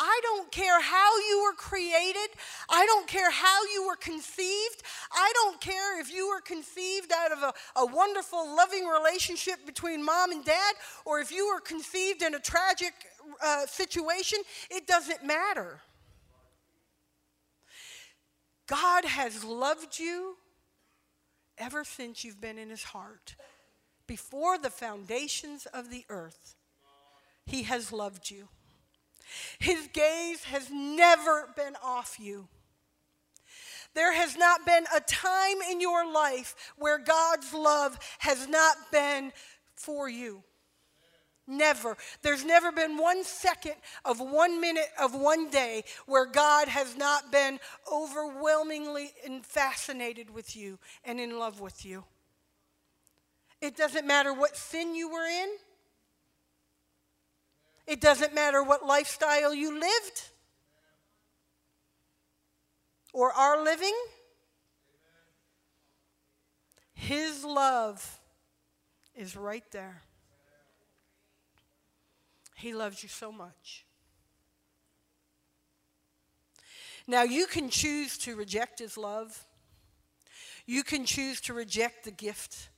I 0.00 0.20
don't 0.24 0.50
care 0.50 0.82
how 0.82 1.16
you 1.28 1.44
were 1.44 1.54
created. 1.54 2.30
I 2.68 2.84
don't 2.86 3.06
care 3.06 3.30
how 3.30 3.62
you 3.72 3.86
were 3.86 3.94
conceived. 3.94 4.82
I 5.12 5.30
don't 5.34 5.60
care 5.60 6.00
if 6.00 6.12
you 6.12 6.26
were 6.26 6.40
conceived 6.40 7.12
out 7.16 7.30
of 7.30 7.38
a, 7.44 7.52
a, 7.76 7.86
wonderful, 7.86 8.56
loving 8.56 8.86
relationship 8.86 9.64
between 9.64 10.04
mom 10.04 10.32
and 10.32 10.44
dad 10.44 10.74
or 11.04 11.20
if 11.20 11.30
you 11.30 11.46
were 11.46 11.60
conceived 11.60 12.22
in 12.22 12.34
a 12.34 12.40
tragic 12.40 12.94
uh, 13.40 13.66
situation. 13.66 14.40
It 14.70 14.88
doesn't 14.88 15.24
matter. 15.24 15.82
God 18.70 19.04
has 19.04 19.42
loved 19.42 19.98
you 19.98 20.36
ever 21.58 21.82
since 21.82 22.22
you've 22.22 22.40
been 22.40 22.56
in 22.56 22.70
his 22.70 22.84
heart. 22.84 23.34
Before 24.06 24.58
the 24.58 24.70
foundations 24.70 25.66
of 25.66 25.90
the 25.90 26.04
earth, 26.08 26.54
he 27.46 27.64
has 27.64 27.92
loved 27.92 28.30
you. 28.30 28.48
His 29.58 29.88
gaze 29.92 30.44
has 30.44 30.70
never 30.70 31.48
been 31.56 31.74
off 31.82 32.18
you. 32.20 32.46
There 33.94 34.14
has 34.14 34.36
not 34.36 34.64
been 34.64 34.84
a 34.94 35.00
time 35.00 35.56
in 35.68 35.80
your 35.80 36.08
life 36.08 36.54
where 36.76 36.98
God's 36.98 37.52
love 37.52 37.98
has 38.20 38.46
not 38.46 38.76
been 38.92 39.32
for 39.74 40.08
you. 40.08 40.44
Never. 41.46 41.96
There's 42.22 42.44
never 42.44 42.70
been 42.70 42.96
one 42.96 43.24
second 43.24 43.74
of 44.04 44.20
one 44.20 44.60
minute 44.60 44.88
of 45.00 45.14
one 45.14 45.50
day 45.50 45.84
where 46.06 46.26
God 46.26 46.68
has 46.68 46.96
not 46.96 47.32
been 47.32 47.58
overwhelmingly 47.92 49.10
fascinated 49.42 50.32
with 50.32 50.54
you 50.54 50.78
and 51.04 51.18
in 51.18 51.38
love 51.38 51.60
with 51.60 51.84
you. 51.84 52.04
It 53.60 53.76
doesn't 53.76 54.06
matter 54.06 54.32
what 54.32 54.56
sin 54.56 54.94
you 54.94 55.10
were 55.10 55.26
in, 55.26 55.48
it 57.86 58.00
doesn't 58.00 58.34
matter 58.34 58.62
what 58.62 58.86
lifestyle 58.86 59.52
you 59.52 59.72
lived 59.72 60.22
or 63.12 63.32
are 63.32 63.62
living. 63.62 63.94
His 66.94 67.44
love 67.44 68.20
is 69.16 69.36
right 69.36 69.64
there. 69.72 70.02
He 72.60 72.74
loves 72.74 73.02
you 73.02 73.08
so 73.08 73.32
much. 73.32 73.86
Now, 77.06 77.22
you 77.22 77.46
can 77.46 77.70
choose 77.70 78.18
to 78.18 78.36
reject 78.36 78.78
His 78.78 78.96
love. 78.96 79.46
You 80.66 80.82
can 80.84 81.04
choose 81.04 81.40
to 81.42 81.54
reject 81.54 82.04
the 82.04 82.10
gift 82.10 82.68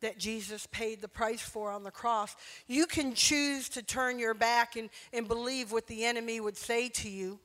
that 0.00 0.18
Jesus 0.18 0.66
paid 0.70 1.00
the 1.00 1.08
price 1.08 1.42
for 1.42 1.70
on 1.70 1.82
the 1.82 1.90
cross. 1.90 2.34
You 2.66 2.86
can 2.86 3.14
choose 3.14 3.68
to 3.70 3.82
turn 3.82 4.18
your 4.18 4.34
back 4.34 4.76
and, 4.76 4.88
and 5.12 5.28
believe 5.28 5.70
what 5.70 5.86
the 5.86 6.04
enemy 6.04 6.40
would 6.40 6.56
say 6.56 6.88
to 6.88 7.08
you. 7.08 7.38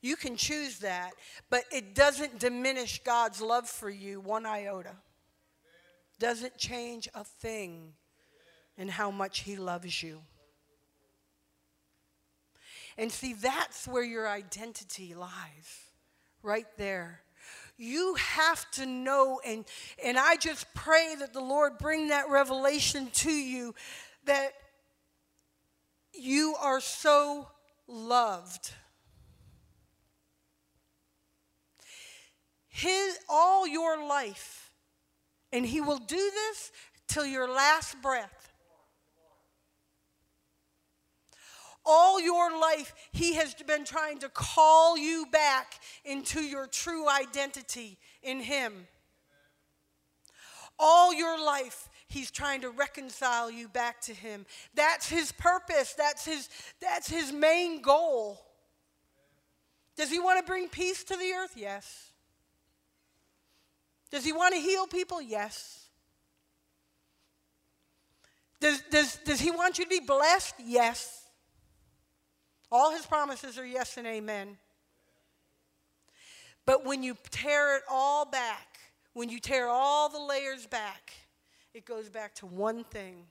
You 0.00 0.16
can 0.16 0.36
choose 0.36 0.78
that, 0.78 1.12
but 1.50 1.64
it 1.70 1.94
doesn't 1.94 2.38
diminish 2.38 3.02
God's 3.02 3.42
love 3.42 3.68
for 3.68 3.90
you 3.90 4.20
one 4.20 4.46
iota. 4.46 4.96
Doesn't 6.18 6.56
change 6.56 7.08
a 7.14 7.24
thing 7.24 7.92
in 8.78 8.88
how 8.88 9.10
much 9.10 9.40
He 9.40 9.56
loves 9.56 10.02
you. 10.02 10.22
And 12.98 13.12
see, 13.12 13.32
that's 13.32 13.86
where 13.86 14.02
your 14.02 14.28
identity 14.28 15.14
lies, 15.14 15.86
right 16.42 16.66
there. 16.76 17.20
You 17.76 18.14
have 18.14 18.68
to 18.72 18.86
know, 18.86 19.40
and, 19.46 19.64
and 20.04 20.18
I 20.18 20.34
just 20.34 20.66
pray 20.74 21.14
that 21.20 21.32
the 21.32 21.40
Lord 21.40 21.78
bring 21.78 22.08
that 22.08 22.28
revelation 22.28 23.08
to 23.12 23.30
you 23.30 23.76
that 24.24 24.52
you 26.12 26.56
are 26.60 26.80
so 26.80 27.46
loved. 27.86 28.72
His, 32.66 33.16
all 33.28 33.66
your 33.66 34.08
life, 34.08 34.72
and 35.52 35.64
He 35.64 35.80
will 35.80 35.98
do 35.98 36.16
this 36.16 36.72
till 37.06 37.24
your 37.24 37.48
last 37.48 38.02
breath. 38.02 38.37
All 41.88 42.20
your 42.20 42.56
life, 42.60 42.94
He 43.12 43.34
has 43.34 43.54
been 43.54 43.84
trying 43.84 44.18
to 44.18 44.28
call 44.28 44.98
you 44.98 45.26
back 45.32 45.80
into 46.04 46.40
your 46.40 46.66
true 46.66 47.08
identity 47.08 47.96
in 48.22 48.40
Him. 48.40 48.86
All 50.78 51.14
your 51.14 51.42
life, 51.42 51.88
He's 52.06 52.30
trying 52.30 52.60
to 52.60 52.70
reconcile 52.70 53.50
you 53.50 53.68
back 53.68 54.02
to 54.02 54.12
Him. 54.12 54.44
That's 54.74 55.08
His 55.08 55.32
purpose, 55.32 55.94
that's 55.94 56.26
His, 56.26 56.48
that's 56.80 57.08
his 57.08 57.32
main 57.32 57.80
goal. 57.80 58.38
Does 59.96 60.10
He 60.10 60.20
want 60.20 60.38
to 60.38 60.44
bring 60.44 60.68
peace 60.68 61.02
to 61.04 61.16
the 61.16 61.32
earth? 61.32 61.54
Yes. 61.56 62.12
Does 64.10 64.24
He 64.24 64.32
want 64.32 64.54
to 64.54 64.60
heal 64.60 64.86
people? 64.86 65.22
Yes. 65.22 65.86
Does, 68.60 68.82
does, 68.90 69.18
does 69.24 69.40
He 69.40 69.50
want 69.50 69.78
you 69.78 69.84
to 69.84 69.90
be 69.90 70.00
blessed? 70.00 70.54
Yes. 70.64 71.27
All 72.70 72.92
his 72.92 73.06
promises 73.06 73.58
are 73.58 73.66
yes 73.66 73.96
and 73.96 74.06
amen. 74.06 74.58
But 76.66 76.84
when 76.84 77.02
you 77.02 77.16
tear 77.30 77.76
it 77.76 77.82
all 77.90 78.26
back, 78.26 78.78
when 79.14 79.30
you 79.30 79.40
tear 79.40 79.68
all 79.68 80.08
the 80.08 80.20
layers 80.20 80.66
back, 80.66 81.12
it 81.72 81.86
goes 81.86 82.08
back 82.08 82.34
to 82.36 82.46
one 82.46 82.84
thing 82.84 83.26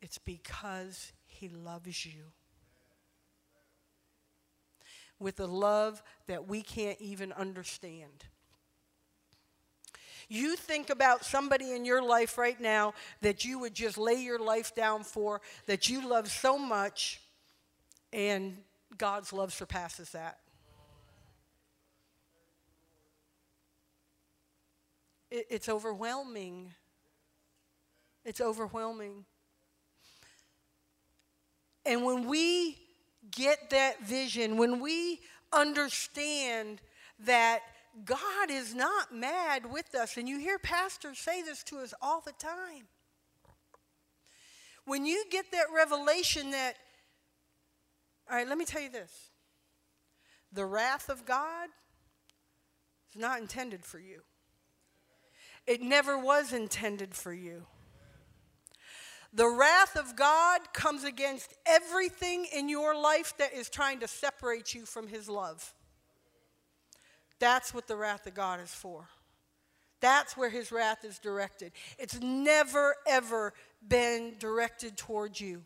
it's 0.00 0.18
because 0.18 1.12
he 1.26 1.48
loves 1.48 2.06
you. 2.06 2.32
With 5.18 5.40
a 5.40 5.46
love 5.46 6.02
that 6.26 6.46
we 6.46 6.62
can't 6.62 7.00
even 7.00 7.32
understand. 7.32 8.26
You 10.28 10.56
think 10.56 10.90
about 10.90 11.24
somebody 11.24 11.72
in 11.72 11.84
your 11.84 12.02
life 12.02 12.36
right 12.36 12.60
now 12.60 12.94
that 13.20 13.44
you 13.44 13.58
would 13.58 13.74
just 13.74 13.96
lay 13.96 14.14
your 14.22 14.38
life 14.38 14.74
down 14.74 15.04
for, 15.04 15.40
that 15.66 15.88
you 15.88 16.06
love 16.06 16.28
so 16.28 16.58
much 16.58 17.20
and 18.12 18.56
God's 18.96 19.32
love 19.32 19.52
surpasses 19.52 20.10
that. 20.10 20.38
It, 25.30 25.46
it's 25.50 25.68
overwhelming. 25.68 26.72
It's 28.24 28.40
overwhelming. 28.40 29.24
And 31.84 32.04
when 32.04 32.26
we 32.26 32.76
get 33.30 33.70
that 33.70 34.04
vision, 34.04 34.56
when 34.56 34.80
we 34.80 35.20
understand 35.52 36.80
that 37.20 37.60
God 38.04 38.50
is 38.50 38.74
not 38.74 39.14
mad 39.14 39.70
with 39.72 39.94
us, 39.94 40.16
and 40.16 40.28
you 40.28 40.38
hear 40.38 40.58
pastors 40.58 41.18
say 41.18 41.42
this 41.42 41.62
to 41.64 41.78
us 41.78 41.94
all 42.02 42.20
the 42.20 42.32
time. 42.32 42.88
When 44.84 45.06
you 45.06 45.24
get 45.30 45.50
that 45.52 45.66
revelation 45.74 46.50
that 46.50 46.76
all 48.28 48.36
right, 48.36 48.48
let 48.48 48.58
me 48.58 48.64
tell 48.64 48.82
you 48.82 48.90
this 48.90 49.30
the 50.52 50.64
wrath 50.64 51.08
of 51.08 51.24
God 51.24 51.68
is 53.10 53.20
not 53.20 53.40
intended 53.40 53.84
for 53.84 53.98
you, 53.98 54.22
it 55.66 55.80
never 55.80 56.18
was 56.18 56.52
intended 56.52 57.14
for 57.14 57.32
you. 57.32 57.66
The 59.32 59.48
wrath 59.48 59.96
of 59.96 60.16
God 60.16 60.60
comes 60.72 61.04
against 61.04 61.52
everything 61.66 62.46
in 62.54 62.70
your 62.70 62.98
life 62.98 63.34
that 63.36 63.52
is 63.52 63.68
trying 63.68 64.00
to 64.00 64.08
separate 64.08 64.72
you 64.72 64.86
from 64.86 65.08
His 65.08 65.28
love. 65.28 65.74
That's 67.38 67.74
what 67.74 67.86
the 67.86 67.96
wrath 67.96 68.26
of 68.26 68.32
God 68.32 68.60
is 68.60 68.72
for. 68.72 69.08
That's 70.00 70.38
where 70.38 70.48
His 70.48 70.72
wrath 70.72 71.04
is 71.04 71.18
directed. 71.18 71.72
It's 71.98 72.18
never, 72.20 72.94
ever 73.06 73.52
been 73.86 74.36
directed 74.38 74.96
towards 74.96 75.38
you. 75.38 75.64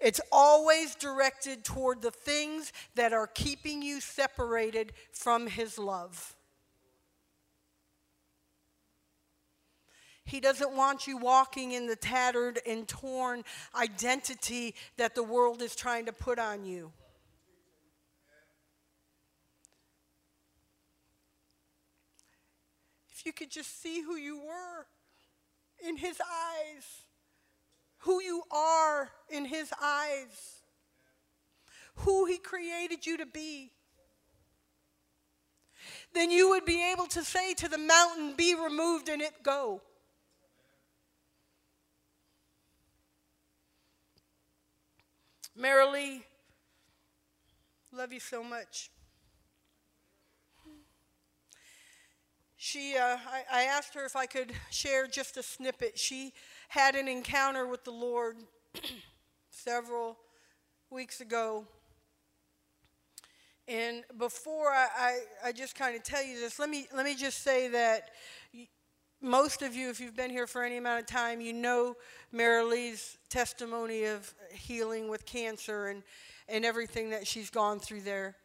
It's 0.00 0.20
always 0.30 0.94
directed 0.94 1.64
toward 1.64 2.02
the 2.02 2.10
things 2.10 2.72
that 2.94 3.12
are 3.12 3.26
keeping 3.26 3.82
you 3.82 4.00
separated 4.00 4.92
from 5.12 5.46
His 5.46 5.78
love. 5.78 6.36
He 10.24 10.40
doesn't 10.40 10.72
want 10.72 11.06
you 11.06 11.16
walking 11.16 11.72
in 11.72 11.86
the 11.86 11.96
tattered 11.96 12.58
and 12.66 12.86
torn 12.86 13.44
identity 13.74 14.74
that 14.96 15.14
the 15.14 15.22
world 15.22 15.62
is 15.62 15.76
trying 15.76 16.06
to 16.06 16.12
put 16.12 16.38
on 16.38 16.64
you. 16.64 16.92
If 23.12 23.24
you 23.24 23.32
could 23.32 23.50
just 23.50 23.80
see 23.80 24.02
who 24.02 24.16
you 24.16 24.38
were 24.38 24.86
in 25.88 25.96
His 25.96 26.20
eyes 26.20 27.05
who 27.98 28.22
you 28.22 28.42
are 28.50 29.10
in 29.30 29.44
His 29.44 29.72
eyes, 29.82 30.62
who 31.96 32.26
He 32.26 32.38
created 32.38 33.06
you 33.06 33.16
to 33.18 33.26
be, 33.26 33.72
then 36.12 36.30
you 36.30 36.48
would 36.50 36.64
be 36.64 36.90
able 36.92 37.06
to 37.08 37.22
say 37.22 37.54
to 37.54 37.68
the 37.68 37.78
mountain, 37.78 38.34
Be 38.36 38.54
removed, 38.54 39.08
and 39.08 39.20
it 39.20 39.42
go. 39.42 39.82
Marilee, 45.58 46.22
love 47.92 48.12
you 48.12 48.20
so 48.20 48.42
much. 48.42 48.90
She, 52.56 52.96
uh, 52.96 53.16
I, 53.30 53.44
I 53.50 53.62
asked 53.62 53.94
her 53.94 54.04
if 54.04 54.16
I 54.16 54.26
could 54.26 54.52
share 54.70 55.06
just 55.06 55.36
a 55.36 55.42
snippet. 55.42 55.98
She 55.98 56.32
had 56.68 56.94
an 56.94 57.08
encounter 57.08 57.66
with 57.66 57.84
the 57.84 57.90
Lord 57.90 58.36
several 59.50 60.16
weeks 60.90 61.20
ago. 61.20 61.64
And 63.68 64.04
before 64.16 64.70
I, 64.70 64.86
I, 64.96 65.18
I 65.46 65.52
just 65.52 65.74
kind 65.74 65.96
of 65.96 66.04
tell 66.04 66.24
you 66.24 66.38
this, 66.38 66.58
let 66.58 66.70
me, 66.70 66.86
let 66.94 67.04
me 67.04 67.16
just 67.16 67.42
say 67.42 67.68
that 67.68 68.10
most 69.20 69.62
of 69.62 69.74
you, 69.74 69.90
if 69.90 69.98
you've 70.00 70.16
been 70.16 70.30
here 70.30 70.46
for 70.46 70.62
any 70.62 70.76
amount 70.76 71.00
of 71.00 71.06
time, 71.06 71.40
you 71.40 71.52
know 71.52 71.96
Marilee's 72.32 73.18
testimony 73.28 74.04
of 74.04 74.32
healing 74.52 75.08
with 75.08 75.26
cancer 75.26 75.88
and, 75.88 76.02
and 76.48 76.64
everything 76.64 77.10
that 77.10 77.26
she's 77.26 77.50
gone 77.50 77.80
through 77.80 78.02
there. 78.02 78.36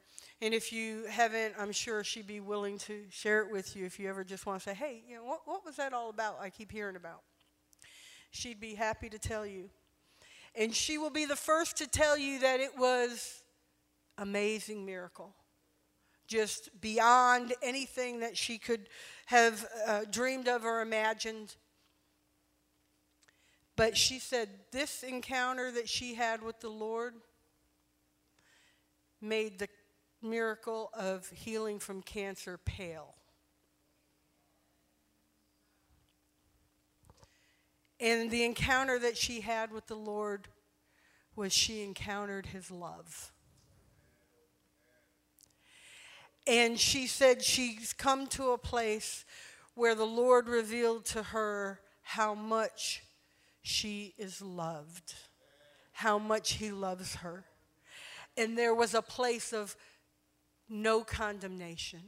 And 0.42 0.56
if 0.56 0.74
you 0.74 1.06
haven't, 1.08 1.54
I'm 1.60 1.72
sure 1.72 2.04
she'd 2.04 2.26
be 2.26 2.40
willing 2.40 2.80
to 2.80 3.04
share 3.12 3.44
it 3.44 3.52
with 3.52 3.76
you 3.76 3.86
if 3.86 4.00
you 4.00 4.10
ever 4.10 4.24
just 4.24 4.48
want 4.48 4.60
to 4.60 4.70
say, 4.70 4.74
hey, 4.74 5.04
you 5.08 5.18
know, 5.18 5.24
what, 5.24 5.42
what 5.46 5.64
was 5.64 5.76
that 5.76 5.94
all 5.94 6.10
about? 6.10 6.38
I 6.42 6.50
keep 6.50 6.72
hearing 6.72 6.96
about 6.96 7.22
she'd 8.32 8.60
be 8.60 8.76
happy 8.76 9.10
to 9.10 9.20
tell 9.20 9.46
you. 9.46 9.70
And 10.56 10.74
she 10.74 10.98
will 10.98 11.10
be 11.10 11.26
the 11.26 11.36
first 11.36 11.78
to 11.78 11.88
tell 11.88 12.18
you 12.18 12.40
that 12.40 12.60
it 12.60 12.78
was 12.78 13.44
amazing 14.18 14.86
miracle. 14.86 15.36
Just 16.28 16.82
beyond 16.82 17.54
anything 17.62 18.22
that 18.22 18.38
she 18.38 18.58
could 18.58 18.88
have 19.28 19.66
uh, 19.86 20.02
dreamed 20.10 20.48
of 20.48 20.66
or 20.66 20.82
imagined. 20.82 21.56
But 23.76 23.98
she 23.98 24.20
said 24.20 24.50
this 24.72 25.04
encounter 25.04 25.72
that 25.72 25.88
she 25.88 26.16
had 26.16 26.42
with 26.42 26.60
the 26.60 26.70
Lord 26.70 27.16
made 29.22 29.60
the 29.60 29.68
miracle 30.22 30.90
of 30.94 31.30
healing 31.30 31.80
from 31.80 32.02
cancer 32.02 32.58
pale. 32.58 33.16
And 38.02 38.32
the 38.32 38.44
encounter 38.44 39.00
that 39.00 39.16
she 39.16 39.42
had 39.42 39.72
with 39.72 39.88
the 39.88 39.96
Lord 39.96 40.48
was 41.36 41.54
she 41.54 41.84
encountered 41.84 42.48
his 42.48 42.70
love. 42.70 43.32
And 46.48 46.80
she 46.80 47.08
said 47.08 47.44
she's 47.44 47.94
come 47.94 48.28
to 48.28 48.50
a 48.52 48.58
place 48.58 49.24
where 49.76 49.96
the 49.96 50.06
Lord 50.06 50.48
revealed 50.48 51.06
to 51.06 51.24
her 51.24 51.80
how 52.02 52.34
much 52.34 53.04
she 53.62 54.14
is 54.18 54.42
loved, 54.42 55.14
how 55.94 56.18
much 56.18 56.54
He 56.54 56.72
loves 56.72 57.16
her. 57.16 57.46
And 58.38 58.58
there 58.58 58.74
was 58.74 58.94
a 58.94 59.02
place 59.02 59.54
of 59.54 59.76
no 60.68 61.04
condemnation. 61.04 62.02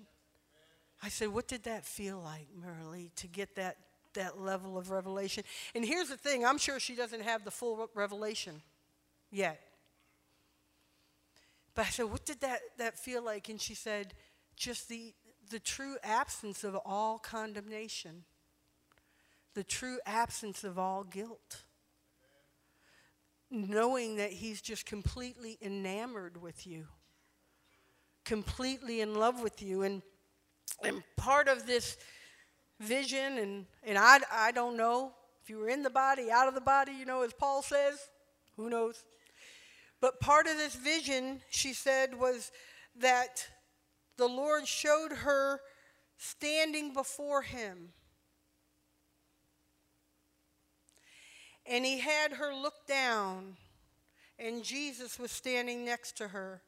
I 1.02 1.10
said, 1.10 1.30
What 1.30 1.48
did 1.48 1.64
that 1.64 1.86
feel 1.86 2.20
like, 2.20 2.48
Marilee, 2.60 3.14
to 3.18 3.28
get 3.28 3.56
that, 3.56 3.78
that 4.14 4.40
level 4.40 4.78
of 4.78 4.92
revelation? 4.92 5.44
And 5.76 5.86
here's 5.86 6.10
the 6.10 6.18
thing 6.18 6.46
I'm 6.46 6.58
sure 6.58 6.80
she 6.80 6.96
doesn't 6.96 7.22
have 7.22 7.44
the 7.44 7.52
full 7.52 7.90
revelation 7.96 8.62
yet. 9.32 9.60
But 11.76 11.88
I 11.88 11.90
said, 11.90 12.06
What 12.06 12.26
did 12.26 12.42
that, 12.42 12.60
that 12.78 13.00
feel 13.00 13.24
like? 13.24 13.50
And 13.50 13.60
she 13.60 13.74
said, 13.74 14.14
Just 14.56 14.90
the, 14.90 15.14
the 15.50 15.60
true 15.60 15.98
absence 16.04 16.64
of 16.64 16.76
all 16.86 17.18
condemnation, 17.18 18.24
the 19.54 19.64
true 19.64 20.00
absence 20.06 20.64
of 20.64 20.78
all 20.78 21.04
guilt. 21.04 21.64
Knowing 23.50 24.16
that 24.16 24.32
He's 24.32 24.62
just 24.62 24.86
completely 24.86 25.58
enamored 25.62 26.42
with 26.42 26.66
you, 26.66 26.88
completely 28.26 29.02
in 29.02 29.16
love 29.16 29.42
with 29.42 29.62
you. 29.62 29.84
And, 29.84 30.02
and 30.84 31.04
part 31.18 31.48
of 31.48 31.68
this 31.68 31.98
vision, 32.84 33.38
and, 33.38 33.66
and 33.84 33.98
I, 33.98 34.20
I 34.32 34.52
don't 34.52 34.78
know 34.78 35.14
if 35.42 35.50
you 35.50 35.58
were 35.58 35.70
in 35.70 35.84
the 35.84 35.90
body, 35.90 36.32
out 36.32 36.48
of 36.48 36.56
the 36.56 36.62
body, 36.62 36.94
you 36.94 37.06
know, 37.06 37.24
as 37.24 37.34
Paul 37.34 37.62
says, 37.62 38.10
who 38.56 38.70
knows? 38.70 39.04
But 40.00 40.20
part 40.20 40.48
of 40.48 40.58
this 40.58 40.76
vision, 40.76 41.42
she 41.50 41.74
said, 41.74 42.18
was 42.18 42.52
that 42.98 43.48
the 44.18 44.28
Lord 44.28 44.68
showed 44.68 45.12
her 45.12 45.60
standing 46.18 46.94
before 46.94 47.42
him. 47.42 47.90
And 51.66 51.86
he 51.86 52.00
had 52.00 52.34
her 52.34 52.54
look 52.54 52.86
down, 52.88 53.56
and 54.38 54.64
Jesus 54.64 55.18
was 55.18 55.32
standing 55.32 55.86
next 55.86 56.18
to 56.18 56.30
her. 56.30 56.62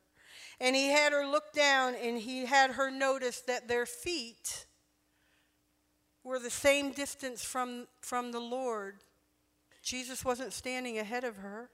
And 0.60 0.76
he 0.76 0.88
had 0.88 1.12
her 1.12 1.28
look 1.28 1.54
down, 1.54 1.96
and 1.96 2.18
he 2.18 2.46
had 2.46 2.72
her 2.72 2.90
notice 2.90 3.42
that 3.42 3.68
their 3.68 3.86
feet 3.86 4.66
were 6.26 6.40
the 6.40 6.50
same 6.50 6.92
distance 6.92 7.46
from, 7.46 7.88
from 8.02 8.32
the 8.32 8.40
Lord. 8.40 8.96
Jesus 9.84 10.26
wasn't 10.26 10.52
standing 10.52 10.98
ahead 10.98 11.24
of 11.24 11.38
her. 11.38 11.70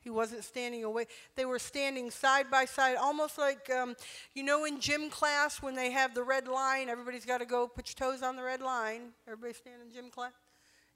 He 0.00 0.10
wasn't 0.10 0.42
standing 0.42 0.82
away. 0.82 1.06
They 1.36 1.44
were 1.44 1.60
standing 1.60 2.10
side 2.10 2.50
by 2.50 2.64
side, 2.64 2.96
almost 2.96 3.38
like, 3.38 3.70
um, 3.70 3.94
you 4.34 4.42
know, 4.42 4.64
in 4.64 4.80
gym 4.80 5.10
class 5.10 5.62
when 5.62 5.76
they 5.76 5.92
have 5.92 6.14
the 6.14 6.24
red 6.24 6.48
line, 6.48 6.88
everybody's 6.88 7.26
got 7.26 7.38
to 7.38 7.46
go 7.46 7.68
put 7.68 7.88
your 7.88 8.10
toes 8.10 8.22
on 8.22 8.34
the 8.34 8.42
red 8.42 8.62
line. 8.62 9.10
Everybody 9.28 9.52
stand 9.52 9.76
in 9.86 9.92
gym 9.92 10.10
class, 10.10 10.32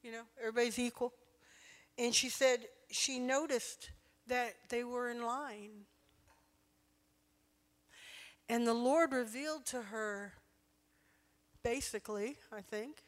you 0.02 0.10
know, 0.10 0.22
everybody's 0.40 0.78
equal. 0.78 1.12
And 1.98 2.12
she 2.12 2.28
said 2.28 2.60
she 2.90 3.20
noticed 3.20 3.90
that 4.26 4.54
they 4.70 4.82
were 4.82 5.08
in 5.08 5.22
line. 5.22 5.84
And 8.48 8.66
the 8.66 8.74
Lord 8.74 9.12
revealed 9.12 9.66
to 9.66 9.82
her, 9.82 10.32
basically, 11.66 12.36
I 12.52 12.60
think, 12.60 13.02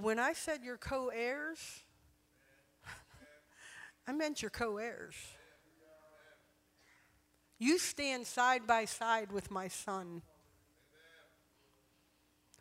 when 0.00 0.18
I 0.18 0.32
said 0.32 0.60
you're 0.64 0.78
co 0.78 1.10
heirs, 1.14 1.58
I 4.08 4.12
meant 4.12 4.40
your 4.40 4.50
co 4.50 4.78
heirs. 4.78 5.14
You 7.58 7.78
stand 7.78 8.26
side 8.26 8.66
by 8.66 8.86
side 8.86 9.30
with 9.30 9.50
my 9.50 9.68
son. 9.68 10.22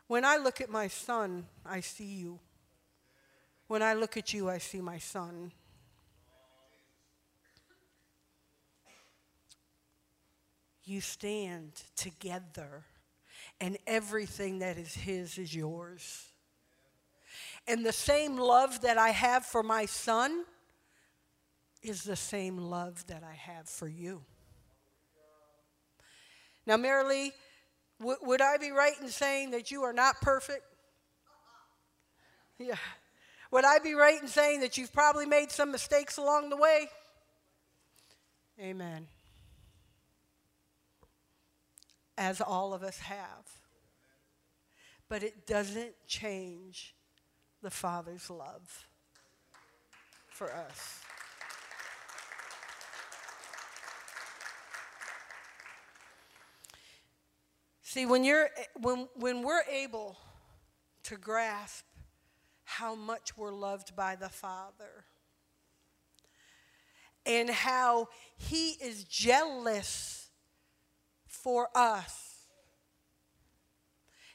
When 0.08 0.26
I 0.26 0.36
look 0.36 0.60
at 0.60 0.70
my 0.70 0.90
son, 0.90 1.46
I 1.66 1.80
see 1.80 2.16
you. 2.24 2.38
When 3.68 3.82
I 3.82 3.94
look 3.94 4.18
at 4.18 4.34
you, 4.34 4.50
I 4.50 4.58
see 4.58 4.82
my 4.82 4.98
son. 4.98 5.54
You 10.84 11.00
stand 11.00 11.72
together, 11.96 12.84
and 13.60 13.78
everything 13.88 14.60
that 14.60 14.78
is 14.78 14.94
his 14.94 15.38
is 15.38 15.56
yours. 15.56 16.26
And 17.68 17.86
the 17.86 17.94
same 17.94 18.38
love 18.38 18.82
that 18.82 18.98
I 18.98 19.10
have 19.10 19.46
for 19.46 19.64
my 19.64 19.86
son 19.86 20.46
is 21.84 22.04
the 22.04 22.16
same 22.16 22.58
love 22.58 23.06
that 23.08 23.24
I 23.24 23.34
have 23.34 23.68
for 23.68 23.88
you. 23.88 24.24
Now, 26.66 26.78
Marilee, 26.78 27.32
w- 28.00 28.18
would 28.22 28.42
I 28.42 28.58
be 28.58 28.72
right 28.72 28.94
in 29.02 29.10
saying 29.10 29.52
that 29.52 29.72
you 29.72 29.84
are 29.84 29.94
not 29.94 30.20
perfect? 30.22 30.64
Yeah. 32.60 32.76
Would 33.52 33.66
I 33.66 33.80
be 33.80 33.94
right 33.94 34.22
in 34.22 34.28
saying 34.28 34.62
that 34.62 34.78
you've 34.78 34.92
probably 34.92 35.26
made 35.26 35.52
some 35.52 35.72
mistakes 35.72 36.18
along 36.18 36.50
the 36.50 36.58
way? 36.58 36.90
Amen. 38.60 39.08
As 42.18 42.42
all 42.42 42.74
of 42.74 42.84
us 42.84 43.00
have. 43.00 43.46
But 45.10 45.24
it 45.24 45.46
doesn't 45.46 45.94
change 46.08 46.96
the 47.62 47.72
Father's 47.72 48.30
love 48.30 48.88
for 50.30 50.52
us. 50.54 51.00
See, 57.82 58.06
when, 58.06 58.24
you're, 58.24 58.50
when, 58.80 59.08
when 59.16 59.42
we're 59.44 59.64
able 59.72 60.18
to 61.04 61.18
grasp 61.18 61.86
how 62.64 62.94
much 62.94 63.36
we're 63.38 63.54
loved 63.54 63.96
by 63.96 64.16
the 64.16 64.30
Father 64.30 65.06
and 67.26 67.50
how 67.50 68.10
He 68.36 68.72
is 68.72 69.04
jealous 69.06 70.17
for 71.48 71.70
us, 71.74 72.36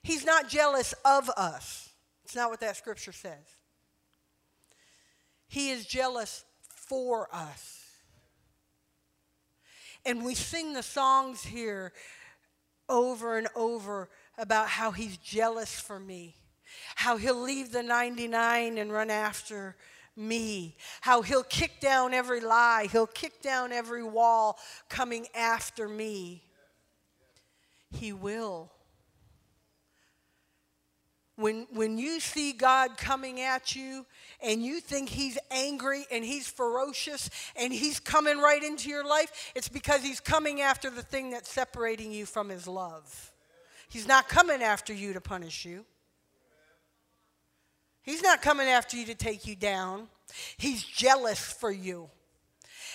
He's 0.03 0.25
not 0.25 0.49
jealous 0.49 0.95
of 1.05 1.29
us. 1.37 1.91
It's 2.25 2.35
not 2.35 2.49
what 2.49 2.61
that 2.61 2.75
scripture 2.75 3.13
says. 3.13 3.45
He 5.47 5.69
is 5.69 5.85
jealous 5.85 6.43
for 6.71 7.29
us. 7.31 7.85
And 10.07 10.25
we 10.25 10.35
sing 10.35 10.73
the 10.73 10.83
songs 10.83 11.43
here 11.43 11.93
over 12.89 13.37
and 13.37 13.47
over 13.55 14.09
about 14.39 14.69
how 14.69 14.91
he's 14.91 15.19
jealous 15.19 15.79
for 15.79 16.01
me, 16.01 16.35
how 16.95 17.19
he'll 17.19 17.43
leave 17.43 17.73
the 17.73 17.83
99 17.83 18.79
and 18.79 18.91
run 18.91 19.11
after 19.11 19.77
me, 20.17 20.79
how 21.03 21.21
he'll 21.21 21.43
kick 21.43 21.79
down 21.79 22.15
every 22.15 22.41
lie, 22.41 22.89
he'll 22.91 23.07
kick 23.07 23.43
down 23.43 23.71
every 23.71 24.03
wall 24.03 24.59
coming 24.89 25.27
after 25.35 25.87
me. 25.91 26.43
He 27.93 28.13
will. 28.13 28.71
When, 31.37 31.67
when 31.73 31.97
you 31.97 32.21
see 32.21 32.53
God 32.53 32.99
coming 32.99 33.41
at 33.41 33.75
you 33.75 34.05
and 34.43 34.63
you 34.63 34.81
think 34.81 35.09
he's 35.09 35.39
angry 35.51 36.05
and 36.13 36.25
he's 36.25 36.47
ferocious 36.47 37.31
and 37.57 37.73
he's 37.73 37.99
coming 37.99 38.39
right 38.39 38.63
into 38.63 38.91
your 38.91 39.05
life, 39.05 39.53
it's 39.55 39.69
because 39.69 40.03
he's 40.03 40.21
coming 40.21 40.61
after 40.61 40.91
the 40.91 41.03
thing 41.03 41.31
that's 41.31 41.51
separating 41.51 42.13
you 42.13 42.27
from 42.27 42.49
his 42.49 42.69
love. 42.69 43.33
He's 43.89 44.07
not 44.07 44.29
coming 44.29 44.63
after 44.63 44.93
you 44.93 45.15
to 45.15 45.21
punish 45.21 45.65
you. 45.65 45.85
He's 48.03 48.23
not 48.23 48.43
coming 48.43 48.69
after 48.69 48.97
you 48.97 49.07
to 49.07 49.15
take 49.15 49.47
you 49.47 49.57
down. 49.57 50.09
He's 50.57 50.83
jealous 50.83 51.41
for 51.41 51.71
you. 51.71 52.11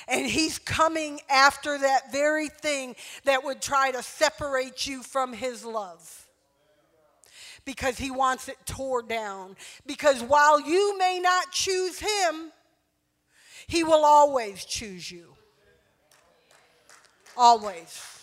And 0.07 0.25
he's 0.25 0.57
coming 0.59 1.19
after 1.29 1.77
that 1.77 2.11
very 2.11 2.47
thing 2.47 2.95
that 3.25 3.43
would 3.43 3.61
try 3.61 3.91
to 3.91 4.01
separate 4.01 4.87
you 4.87 5.03
from 5.03 5.33
his 5.33 5.65
love 5.65 6.27
because 7.65 7.97
he 7.97 8.09
wants 8.09 8.47
it 8.47 8.57
tore 8.65 9.01
down. 9.01 9.57
Because 9.85 10.23
while 10.23 10.61
you 10.61 10.97
may 10.97 11.19
not 11.21 11.51
choose 11.51 11.99
him, 11.99 12.51
he 13.67 13.83
will 13.83 14.05
always 14.05 14.63
choose 14.63 15.11
you. 15.11 15.33
Always. 17.35 18.16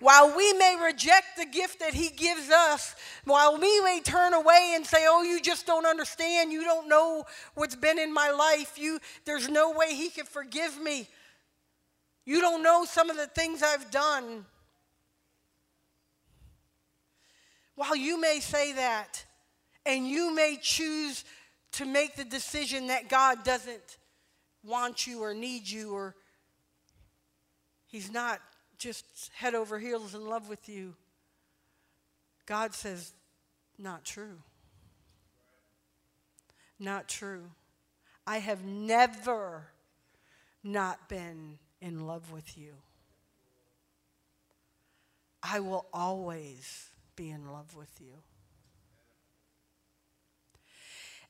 While 0.00 0.36
we 0.36 0.52
may 0.52 0.76
reject 0.80 1.36
the 1.36 1.46
gift 1.46 1.80
that 1.80 1.92
he 1.92 2.10
gives 2.10 2.50
us, 2.50 2.94
while 3.24 3.58
we 3.58 3.80
may 3.80 4.00
turn 4.00 4.32
away 4.32 4.72
and 4.74 4.86
say, 4.86 5.06
"Oh, 5.08 5.22
you 5.22 5.40
just 5.40 5.66
don't 5.66 5.86
understand. 5.86 6.52
You 6.52 6.62
don't 6.62 6.88
know 6.88 7.26
what's 7.54 7.74
been 7.74 7.98
in 7.98 8.12
my 8.12 8.30
life. 8.30 8.78
You 8.78 9.00
there's 9.24 9.48
no 9.48 9.72
way 9.72 9.94
he 9.94 10.08
can 10.08 10.26
forgive 10.26 10.80
me. 10.80 11.08
You 12.24 12.40
don't 12.40 12.62
know 12.62 12.84
some 12.84 13.10
of 13.10 13.16
the 13.16 13.26
things 13.26 13.62
I've 13.62 13.90
done." 13.90 14.46
While 17.74 17.96
you 17.96 18.20
may 18.20 18.40
say 18.40 18.72
that, 18.72 19.24
and 19.84 20.06
you 20.06 20.32
may 20.32 20.58
choose 20.60 21.24
to 21.72 21.84
make 21.84 22.16
the 22.16 22.24
decision 22.24 22.88
that 22.88 23.08
God 23.08 23.44
doesn't 23.44 23.98
want 24.62 25.06
you 25.06 25.22
or 25.22 25.34
need 25.34 25.68
you, 25.68 25.92
or 25.92 26.14
He's 27.86 28.10
not 28.10 28.40
just 28.78 29.30
head 29.34 29.54
over 29.54 29.78
heels 29.78 30.14
in 30.14 30.26
love 30.26 30.48
with 30.48 30.68
you. 30.68 30.94
God 32.46 32.74
says, 32.74 33.12
not 33.78 34.04
true. 34.04 34.38
Not 36.78 37.08
true. 37.08 37.50
I 38.26 38.38
have 38.38 38.64
never 38.64 39.66
not 40.62 41.08
been 41.08 41.58
in 41.80 42.06
love 42.06 42.30
with 42.30 42.56
you. 42.56 42.74
I 45.42 45.60
will 45.60 45.86
always 45.92 46.88
be 47.16 47.30
in 47.30 47.50
love 47.50 47.76
with 47.76 47.90
you. 48.00 48.14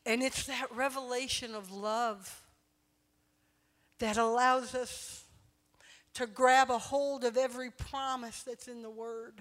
And 0.06 0.22
it's 0.22 0.46
that 0.46 0.74
revelation 0.74 1.54
of 1.54 1.70
love 1.70 2.42
that 3.98 4.16
allows 4.16 4.74
us 4.74 5.24
to 6.18 6.26
grab 6.26 6.68
a 6.68 6.78
hold 6.78 7.22
of 7.22 7.36
every 7.36 7.70
promise 7.70 8.42
that's 8.42 8.66
in 8.66 8.82
the 8.82 8.90
Word. 8.90 9.40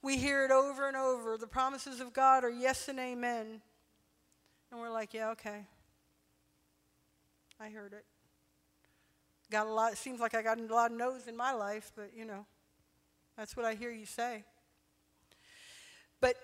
We 0.00 0.16
hear 0.16 0.44
it 0.44 0.52
over 0.52 0.86
and 0.86 0.96
over. 0.96 1.36
The 1.36 1.48
promises 1.48 1.98
of 2.00 2.12
God 2.12 2.44
are 2.44 2.50
yes 2.50 2.88
and 2.88 3.00
amen. 3.00 3.60
And 4.70 4.80
we're 4.80 4.92
like, 4.92 5.12
yeah, 5.12 5.30
okay. 5.30 5.66
I 7.60 7.70
heard 7.70 7.92
it. 7.92 8.04
Got 9.50 9.66
a 9.66 9.72
lot, 9.72 9.92
it 9.92 9.98
seems 9.98 10.20
like 10.20 10.36
I 10.36 10.42
got 10.42 10.58
a 10.58 10.62
lot 10.72 10.92
of 10.92 10.96
no's 10.96 11.26
in 11.26 11.36
my 11.36 11.52
life, 11.52 11.90
but 11.96 12.10
you 12.16 12.24
know, 12.24 12.46
that's 13.36 13.56
what 13.56 13.66
I 13.66 13.74
hear 13.74 13.90
you 13.90 14.06
say. 14.06 14.44
But 16.20 16.36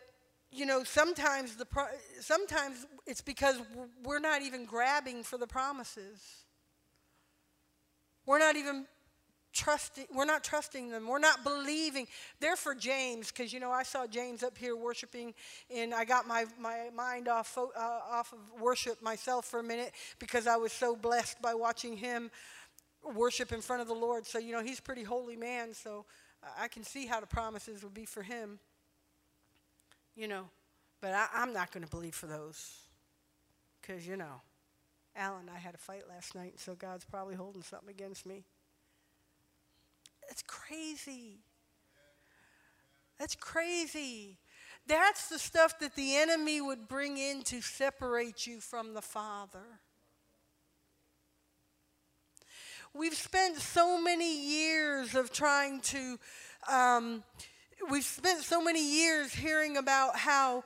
you 0.50 0.66
know, 0.66 0.82
sometimes 0.82 1.54
the 1.54 1.64
pro- 1.64 1.86
sometimes 2.20 2.86
it's 3.06 3.20
because 3.20 3.60
we're 4.02 4.18
not 4.18 4.42
even 4.42 4.64
grabbing 4.64 5.22
for 5.22 5.38
the 5.38 5.46
promises. 5.46 6.44
We're 8.28 8.38
not 8.38 8.56
even 8.56 8.84
trusting 9.54 10.04
we're 10.14 10.26
not 10.26 10.44
trusting 10.44 10.90
them. 10.90 11.08
We're 11.08 11.18
not 11.18 11.42
believing. 11.42 12.06
They're 12.40 12.56
for 12.56 12.74
james 12.74 13.32
because 13.32 13.54
you 13.54 13.58
know 13.58 13.72
i 13.72 13.82
saw 13.82 14.06
james 14.06 14.42
up 14.42 14.58
here 14.58 14.76
worshiping 14.76 15.32
and 15.74 15.94
i 15.94 16.04
got 16.04 16.28
my, 16.28 16.44
my 16.60 16.90
mind 16.94 17.26
off, 17.26 17.56
uh, 17.56 17.80
off 17.80 18.34
of 18.34 18.60
worship 18.60 19.00
myself 19.02 19.46
for 19.46 19.60
a 19.60 19.62
minute 19.62 19.92
because 20.18 20.46
i 20.46 20.56
was 20.56 20.72
so 20.72 20.94
blessed 20.94 21.40
by 21.40 21.54
watching 21.54 21.96
him 21.96 22.30
worship 23.14 23.50
in 23.50 23.62
front 23.62 23.80
of 23.80 23.88
the 23.88 23.94
lord. 23.94 24.26
So 24.26 24.38
you 24.38 24.52
know 24.52 24.62
he's 24.62 24.78
pretty 24.78 25.04
holy 25.04 25.36
man 25.36 25.72
so 25.72 26.04
i 26.60 26.68
can 26.68 26.84
see 26.84 27.06
how 27.06 27.20
the 27.20 27.26
promises 27.26 27.82
would 27.82 27.94
be 27.94 28.04
for 28.04 28.22
him 28.22 28.58
you 30.14 30.28
know. 30.28 30.44
But 31.00 31.14
I, 31.14 31.28
i'm 31.34 31.54
not 31.54 31.72
going 31.72 31.82
to 31.82 31.90
believe 31.90 32.14
for 32.14 32.26
those 32.26 32.76
because 33.80 34.06
you 34.06 34.18
know 34.18 34.42
alan 35.18 35.42
and 35.42 35.50
i 35.50 35.58
had 35.58 35.74
a 35.74 35.78
fight 35.78 36.04
last 36.08 36.34
night 36.34 36.58
so 36.58 36.74
god's 36.74 37.04
probably 37.04 37.34
holding 37.34 37.62
something 37.62 37.90
against 37.90 38.24
me 38.24 38.44
that's 40.28 40.42
crazy. 40.42 41.38
That's 43.18 43.34
crazy. 43.34 44.38
That's 44.86 45.28
the 45.28 45.38
stuff 45.38 45.78
that 45.80 45.96
the 45.96 46.16
enemy 46.16 46.60
would 46.60 46.86
bring 46.86 47.16
in 47.16 47.42
to 47.44 47.60
separate 47.62 48.46
you 48.46 48.60
from 48.60 48.94
the 48.94 49.02
Father. 49.02 49.80
We've 52.94 53.14
spent 53.14 53.56
so 53.56 54.00
many 54.00 54.48
years 54.48 55.14
of 55.14 55.32
trying 55.32 55.80
to, 55.80 56.18
um, 56.70 57.22
we've 57.90 58.04
spent 58.04 58.42
so 58.44 58.62
many 58.62 58.82
years 58.82 59.32
hearing 59.32 59.76
about 59.76 60.16
how 60.16 60.64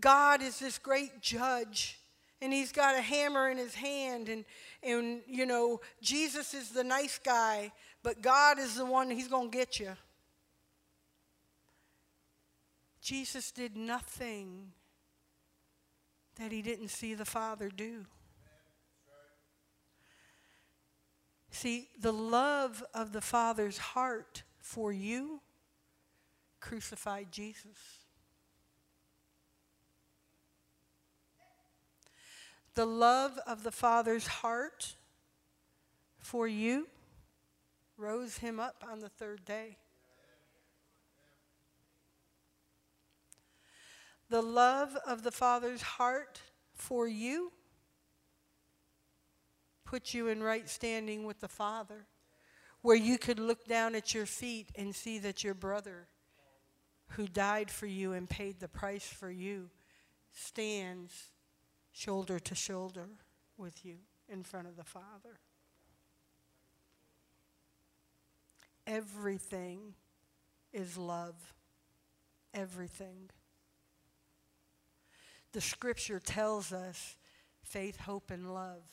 God 0.00 0.42
is 0.42 0.58
this 0.58 0.78
great 0.78 1.20
judge 1.20 1.97
and 2.40 2.52
he's 2.52 2.72
got 2.72 2.96
a 2.96 3.00
hammer 3.00 3.50
in 3.50 3.58
his 3.58 3.74
hand 3.74 4.28
and, 4.28 4.44
and 4.82 5.20
you 5.26 5.46
know, 5.46 5.80
Jesus 6.00 6.54
is 6.54 6.70
the 6.70 6.84
nice 6.84 7.18
guy 7.18 7.72
but 8.02 8.22
God 8.22 8.58
is 8.58 8.76
the 8.76 8.86
one, 8.86 9.10
He's 9.10 9.28
going 9.28 9.50
to 9.50 9.56
get 9.56 9.80
you. 9.80 9.92
Jesus 13.00 13.50
did 13.50 13.76
nothing 13.76 14.72
that 16.36 16.52
He 16.52 16.62
didn't 16.62 16.88
see 16.88 17.14
the 17.14 17.24
Father 17.24 17.68
do. 17.68 18.06
See, 21.50 21.88
the 22.00 22.12
love 22.12 22.84
of 22.94 23.12
the 23.12 23.20
Father's 23.20 23.78
heart 23.78 24.42
for 24.58 24.92
you 24.92 25.40
crucified 26.60 27.32
Jesus. 27.32 27.78
The 32.78 32.86
love 32.86 33.40
of 33.44 33.64
the 33.64 33.72
Father's 33.72 34.28
heart 34.28 34.94
for 36.20 36.46
you 36.46 36.86
rose 37.96 38.38
him 38.38 38.60
up 38.60 38.84
on 38.88 39.00
the 39.00 39.08
third 39.08 39.44
day. 39.44 39.78
The 44.30 44.42
love 44.42 44.96
of 45.04 45.24
the 45.24 45.32
Father's 45.32 45.82
heart 45.82 46.40
for 46.72 47.08
you 47.08 47.50
put 49.84 50.14
you 50.14 50.28
in 50.28 50.40
right 50.40 50.68
standing 50.68 51.24
with 51.24 51.40
the 51.40 51.48
Father, 51.48 52.06
where 52.82 52.94
you 52.94 53.18
could 53.18 53.40
look 53.40 53.66
down 53.66 53.96
at 53.96 54.14
your 54.14 54.24
feet 54.24 54.70
and 54.76 54.94
see 54.94 55.18
that 55.18 55.42
your 55.42 55.54
brother, 55.54 56.06
who 57.08 57.26
died 57.26 57.72
for 57.72 57.86
you 57.86 58.12
and 58.12 58.30
paid 58.30 58.60
the 58.60 58.68
price 58.68 59.08
for 59.08 59.32
you, 59.32 59.68
stands 60.32 61.32
shoulder 61.98 62.38
to 62.38 62.54
shoulder 62.54 63.08
with 63.56 63.84
you 63.84 63.96
in 64.28 64.44
front 64.44 64.68
of 64.68 64.76
the 64.76 64.84
Father. 64.84 65.40
Everything 68.86 69.94
is 70.72 70.96
love. 70.96 71.34
Everything. 72.54 73.30
The 75.52 75.60
scripture 75.60 76.20
tells 76.20 76.72
us 76.72 77.16
faith, 77.64 77.98
hope, 77.98 78.30
and 78.30 78.54
love. 78.54 78.84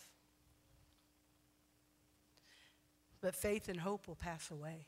But 3.22 3.36
faith 3.36 3.70
and 3.70 3.80
hope 3.80 4.08
will 4.08 4.15
pass 4.15 4.50
away. 4.50 4.88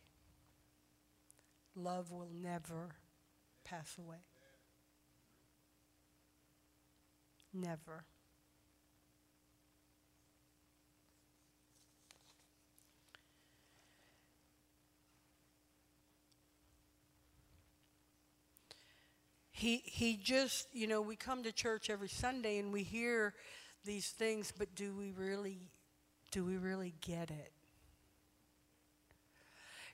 Love 1.75 2.11
will 2.11 2.29
never 2.33 2.95
pass 3.63 3.95
away. 3.99 4.25
Never. 7.57 8.05
he 19.57 19.81
he 19.85 20.15
just 20.17 20.67
you 20.71 20.85
know 20.85 21.01
we 21.01 21.15
come 21.15 21.41
to 21.41 21.51
church 21.51 21.89
every 21.89 22.07
sunday 22.07 22.59
and 22.59 22.71
we 22.71 22.83
hear 22.83 23.33
these 23.85 24.09
things 24.09 24.53
but 24.55 24.75
do 24.75 24.95
we 24.95 25.11
really 25.13 25.57
do 26.29 26.45
we 26.45 26.57
really 26.57 26.93
get 27.01 27.31
it 27.31 27.51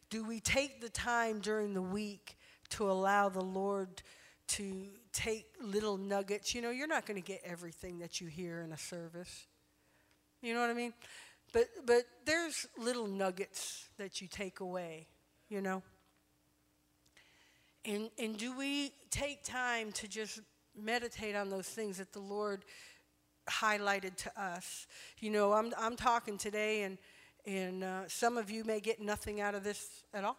do 0.09 0.25
we 0.25 0.41
take 0.41 0.81
the 0.81 0.89
time 0.89 1.39
during 1.39 1.73
the 1.73 1.81
week 1.81 2.37
to 2.67 2.91
allow 2.91 3.29
the 3.29 3.43
lord 3.43 4.01
to 4.47 4.87
take 5.11 5.45
little 5.61 5.97
nuggets 5.97 6.53
you 6.53 6.61
know 6.61 6.69
you're 6.69 6.87
not 6.87 7.05
going 7.05 7.21
to 7.21 7.25
get 7.25 7.41
everything 7.45 7.99
that 7.99 8.19
you 8.19 8.27
hear 8.27 8.61
in 8.61 8.71
a 8.71 8.77
service 8.77 9.47
you 10.41 10.53
know 10.53 10.59
what 10.59 10.69
i 10.69 10.73
mean 10.73 10.93
but 11.51 11.67
but 11.85 12.03
there's 12.25 12.67
little 12.77 13.07
nuggets 13.07 13.89
that 13.97 14.21
you 14.21 14.27
take 14.27 14.59
away 14.59 15.07
you 15.49 15.61
know 15.61 15.81
and, 17.85 18.09
and 18.17 18.37
do 18.37 18.57
we 18.57 18.93
take 19.09 19.43
time 19.43 19.91
to 19.93 20.07
just 20.07 20.39
meditate 20.75 21.35
on 21.35 21.49
those 21.49 21.67
things 21.67 21.97
that 21.97 22.13
the 22.13 22.19
Lord 22.19 22.63
highlighted 23.49 24.15
to 24.17 24.41
us? 24.41 24.87
You 25.19 25.31
know, 25.31 25.51
I'm, 25.51 25.73
I'm 25.77 25.97
talking 25.97 26.37
today, 26.37 26.83
and, 26.83 26.97
and 27.45 27.83
uh, 27.83 28.07
some 28.07 28.37
of 28.37 28.49
you 28.49 28.63
may 28.63 28.79
get 28.79 29.01
nothing 29.01 29.41
out 29.41 29.53
of 29.53 29.65
this 29.65 30.05
at 30.13 30.23
all. 30.23 30.37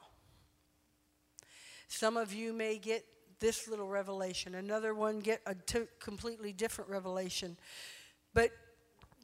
Some 1.88 2.16
of 2.16 2.32
you 2.32 2.54
may 2.54 2.78
get 2.78 3.04
this 3.40 3.68
little 3.68 3.88
revelation, 3.88 4.54
another 4.54 4.94
one 4.94 5.20
get 5.20 5.40
a 5.46 5.54
t- 5.54 5.86
completely 6.00 6.52
different 6.52 6.90
revelation. 6.90 7.56
But 8.32 8.50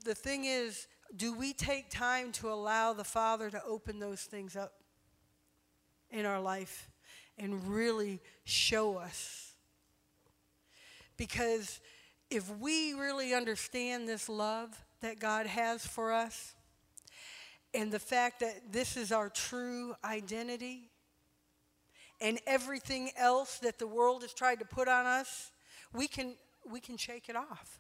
the 0.05 0.15
thing 0.15 0.45
is, 0.45 0.87
do 1.17 1.35
we 1.35 1.53
take 1.53 1.91
time 1.91 2.33
to 2.33 2.51
allow 2.51 2.93
the 2.93 3.05
Father 3.05 3.51
to 3.51 3.63
open 3.65 3.99
those 3.99 4.23
things 4.23 4.57
up 4.57 4.73
in 6.11 6.25
our 6.27 6.41
life? 6.41 6.91
and 7.41 7.67
really 7.67 8.21
show 8.45 8.97
us. 8.97 9.55
Because 11.17 11.81
if 12.31 12.49
we 12.59 12.93
really 12.93 13.35
understand 13.35 14.07
this 14.07 14.29
love 14.29 14.71
that 15.01 15.19
God 15.19 15.47
has 15.47 15.85
for 15.85 16.13
us, 16.13 16.55
and 17.73 17.91
the 17.91 17.99
fact 17.99 18.41
that 18.41 18.73
this 18.73 18.97
is 18.97 19.11
our 19.11 19.31
true 19.31 19.95
identity, 20.05 20.90
and 22.21 22.39
everything 22.47 23.11
else 23.17 23.59
that 23.59 23.79
the 23.79 23.87
world 23.87 24.23
has 24.23 24.33
tried 24.33 24.59
to 24.61 24.65
put 24.65 24.89
on 24.89 25.07
us, 25.07 25.51
we 25.93 26.07
can, 26.07 26.35
we 26.71 26.81
can 26.81 26.97
shake 26.97 27.29
it 27.29 27.37
off. 27.37 27.79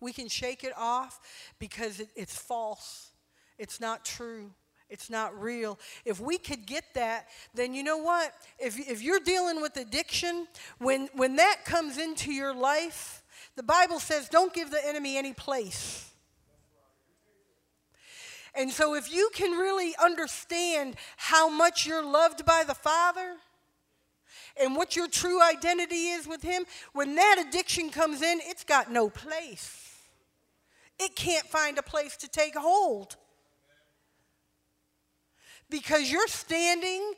We 0.00 0.12
can 0.12 0.28
shake 0.28 0.64
it 0.64 0.72
off 0.76 1.20
because 1.58 2.00
it, 2.00 2.08
it's 2.14 2.36
false, 2.36 3.10
it's 3.58 3.80
not 3.80 4.04
true, 4.04 4.50
It's 4.90 5.08
not 5.08 5.40
real. 5.40 5.78
If 6.04 6.20
we 6.20 6.38
could 6.38 6.66
get 6.66 6.84
that, 6.94 7.28
then 7.54 7.74
you 7.74 7.82
know 7.82 7.96
what? 7.96 8.32
If, 8.58 8.78
if 8.78 9.02
you're 9.02 9.20
dealing 9.20 9.60
with 9.60 9.76
addiction, 9.76 10.46
when, 10.78 11.08
when 11.14 11.36
that 11.36 11.64
comes 11.64 11.98
into 11.98 12.32
your 12.32 12.54
life, 12.54 13.22
the 13.56 13.62
Bible 13.62 13.98
says 13.98 14.28
don't 14.28 14.52
give 14.52 14.70
the 14.70 14.86
enemy 14.86 15.16
any 15.16 15.32
place. 15.32 16.10
And 18.54 18.70
so, 18.70 18.94
if 18.94 19.12
you 19.12 19.30
can 19.34 19.58
really 19.58 19.94
understand 20.00 20.94
how 21.16 21.48
much 21.48 21.86
you're 21.86 22.04
loved 22.04 22.46
by 22.46 22.62
the 22.64 22.74
Father 22.74 23.36
and 24.60 24.76
what 24.76 24.96
your 24.96 25.08
true 25.08 25.42
identity 25.42 26.08
is 26.08 26.26
with 26.26 26.42
Him, 26.42 26.64
when 26.92 27.14
that 27.16 27.44
addiction 27.46 27.90
comes 27.90 28.22
in, 28.22 28.40
it's 28.42 28.64
got 28.64 28.90
no 28.90 29.10
place. 29.10 29.80
It 30.98 31.16
can't 31.16 31.46
find 31.46 31.76
a 31.78 31.82
place 31.82 32.16
to 32.18 32.28
take 32.28 32.56
hold 32.56 33.16
because 35.70 36.10
you're 36.10 36.28
standing 36.28 37.14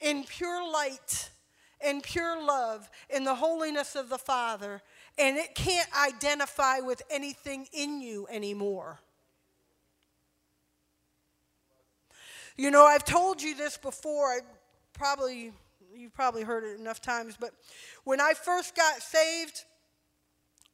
in 0.00 0.24
pure 0.24 0.70
light 0.70 1.30
and 1.82 2.02
pure 2.02 2.42
love 2.42 2.90
in 3.08 3.24
the 3.24 3.34
holiness 3.34 3.96
of 3.96 4.10
the 4.10 4.18
Father, 4.18 4.82
and 5.16 5.38
it 5.38 5.54
can't 5.54 5.88
identify 6.06 6.80
with 6.80 7.02
anything 7.10 7.66
in 7.72 8.02
you 8.02 8.26
anymore. 8.30 9.00
You 12.56 12.70
know, 12.70 12.84
I've 12.84 13.04
told 13.04 13.40
you 13.40 13.56
this 13.56 13.78
before. 13.78 14.26
I 14.26 14.40
probably 14.92 15.52
you've 15.94 16.14
probably 16.14 16.42
heard 16.42 16.64
it 16.64 16.78
enough 16.78 17.00
times, 17.00 17.36
but 17.38 17.50
when 18.04 18.20
I 18.20 18.34
first 18.34 18.76
got 18.76 19.02
saved, 19.02 19.64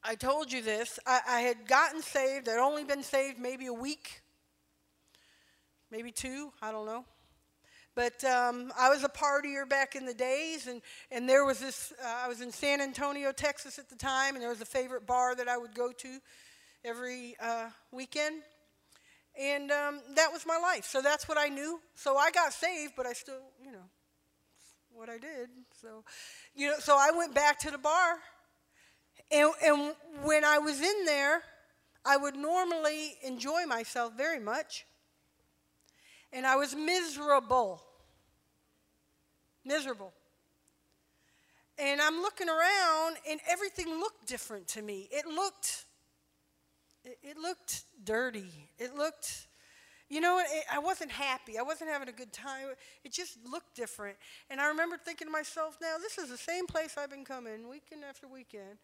I 0.05 0.15
told 0.15 0.53
you 0.53 0.63
this. 0.63 0.99
I, 1.07 1.21
I 1.29 1.41
had 1.41 1.67
gotten 1.67 2.03
saved. 2.03 2.49
I'd 2.49 2.59
only 2.59 2.85
been 2.85 3.03
saved 3.03 3.39
maybe 3.39 3.67
a 3.67 3.73
week 3.73 4.23
maybe 5.91 6.11
two, 6.11 6.53
I 6.63 6.73
don't 6.73 6.87
know. 6.87 7.05
But 7.95 8.23
um, 8.25 8.73
I 8.79 8.91
was 8.91 9.05
a 9.05 9.09
partier 9.09 9.67
back 9.67 9.95
in 9.97 10.05
the 10.05 10.13
days, 10.13 10.67
and, 10.67 10.83
and 11.11 11.27
there 11.27 11.47
was 11.47 11.59
this, 11.59 11.95
uh, 12.05 12.25
I 12.25 12.29
was 12.29 12.43
in 12.43 12.53
San 12.53 12.83
Antonio, 12.83 13.33
Texas 13.33 13.79
at 13.79 13.89
the 13.89 13.97
time, 13.97 14.35
and 14.35 14.43
there 14.43 14.51
was 14.51 14.61
a 14.61 14.67
favorite 14.67 15.07
bar 15.07 15.35
that 15.35 15.49
I 15.49 15.57
would 15.57 15.75
go 15.75 15.93
to 15.93 16.19
every 16.85 17.37
uh, 17.41 17.71
weekend. 17.93 18.43
And 19.39 19.71
um, 19.71 20.01
that 20.15 20.31
was 20.31 20.45
my 20.47 20.59
life. 20.59 20.85
So 20.85 21.01
that's 21.01 21.27
what 21.27 21.39
I 21.39 21.49
knew. 21.49 21.81
So 21.95 22.17
I 22.17 22.31
got 22.31 22.53
saved, 22.53 22.95
but 22.97 23.07
I 23.07 23.15
still, 23.15 23.41
you 23.65 23.73
know, 23.73 23.85
what 24.97 25.09
I 25.09 25.19
did. 25.19 25.49
So, 25.81 26.05
you 26.55 26.69
know, 26.69 26.79
so 26.79 26.97
I 26.99 27.11
went 27.17 27.35
back 27.35 27.59
to 27.61 27.71
the 27.71 27.79
bar. 27.79 28.19
And, 29.31 29.51
and 29.65 29.95
when 30.25 30.45
I 30.45 30.59
was 30.59 30.81
in 30.81 31.05
there, 31.05 31.43
I 32.05 32.17
would 32.17 32.37
normally 32.37 33.15
enjoy 33.25 33.67
myself 33.67 34.17
very 34.17 34.41
much 34.41 34.87
and 36.37 36.47
I 36.47 36.57
was 36.57 36.75
miserable. 36.75 37.83
Miserable. 39.65 40.13
And 41.79 42.01
I'm 42.01 42.21
looking 42.21 42.49
around, 42.49 43.17
and 43.29 43.41
everything 43.49 43.89
looked 43.99 44.27
different 44.27 44.69
to 44.69 44.83
me. 44.83 45.09
It 45.11 45.27
looked, 45.27 45.85
it, 47.05 47.19
it 47.23 47.37
looked 47.39 47.83
dirty. 48.05 48.71
It 48.79 48.95
looked, 48.95 49.46
you 50.09 50.21
know, 50.21 50.39
it, 50.39 50.65
I 50.73 50.79
wasn't 50.79 51.11
happy. 51.11 51.59
I 51.59 51.63
wasn't 51.63 51.91
having 51.91 52.09
a 52.09 52.13
good 52.13 52.33
time. 52.33 52.69
It 53.05 53.13
just 53.13 53.39
looked 53.51 53.75
different. 53.75 54.17
And 54.51 54.61
I 54.61 54.69
remember 54.69 54.97
thinking 54.97 55.27
to 55.27 55.33
myself, 55.33 55.79
now 55.81 55.97
this 56.01 56.19
is 56.19 56.31
the 56.31 56.37
same 56.37 56.67
place 56.67 56.97
I've 56.97 57.11
been 57.11 57.25
coming 57.25 57.69
weekend 57.69 58.05
after 58.09 58.29
weekend. 58.29 58.79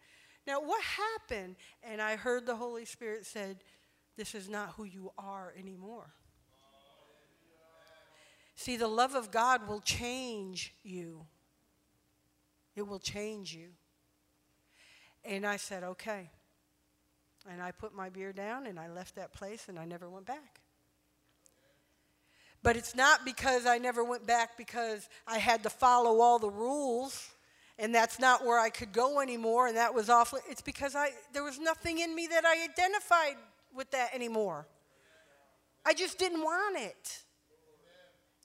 Now 0.45 0.59
what 0.61 0.81
happened? 0.83 1.55
And 1.81 2.01
I 2.01 2.17
heard 2.17 2.45
the 2.45 2.55
Holy 2.55 2.85
Spirit 2.85 3.25
said, 3.25 3.57
this 4.17 4.35
is 4.35 4.49
not 4.49 4.73
who 4.75 4.83
you 4.83 5.11
are 5.17 5.53
anymore. 5.57 6.13
See, 8.55 8.77
the 8.77 8.87
love 8.87 9.15
of 9.15 9.31
God 9.31 9.67
will 9.67 9.81
change 9.81 10.75
you. 10.83 11.25
It 12.75 12.87
will 12.87 12.99
change 12.99 13.53
you. 13.53 13.69
And 15.25 15.45
I 15.45 15.57
said, 15.57 15.83
okay. 15.83 16.29
And 17.49 17.61
I 17.61 17.71
put 17.71 17.95
my 17.95 18.09
beer 18.09 18.33
down 18.33 18.67
and 18.67 18.79
I 18.79 18.89
left 18.89 19.15
that 19.15 19.33
place 19.33 19.69
and 19.69 19.79
I 19.79 19.85
never 19.85 20.09
went 20.09 20.25
back. 20.25 20.59
But 22.63 22.77
it's 22.77 22.95
not 22.95 23.25
because 23.25 23.65
I 23.65 23.77
never 23.77 24.03
went 24.03 24.25
back 24.25 24.57
because 24.57 25.09
I 25.27 25.37
had 25.37 25.63
to 25.63 25.69
follow 25.69 26.21
all 26.21 26.39
the 26.39 26.49
rules 26.49 27.29
and 27.77 27.93
that's 27.93 28.19
not 28.19 28.45
where 28.45 28.59
I 28.59 28.69
could 28.69 28.93
go 28.93 29.19
anymore 29.19 29.67
and 29.67 29.75
that 29.75 29.93
was 29.93 30.09
awful. 30.09 30.39
It's 30.49 30.61
because 30.61 30.95
I 30.95 31.09
there 31.33 31.43
was 31.43 31.59
nothing 31.59 31.99
in 31.99 32.15
me 32.15 32.27
that 32.27 32.45
I 32.45 32.63
identified 32.63 33.35
with 33.75 33.91
that 33.91 34.13
anymore. 34.13 34.65
I 35.85 35.93
just 35.93 36.17
didn't 36.17 36.41
want 36.41 36.77
it. 36.77 37.23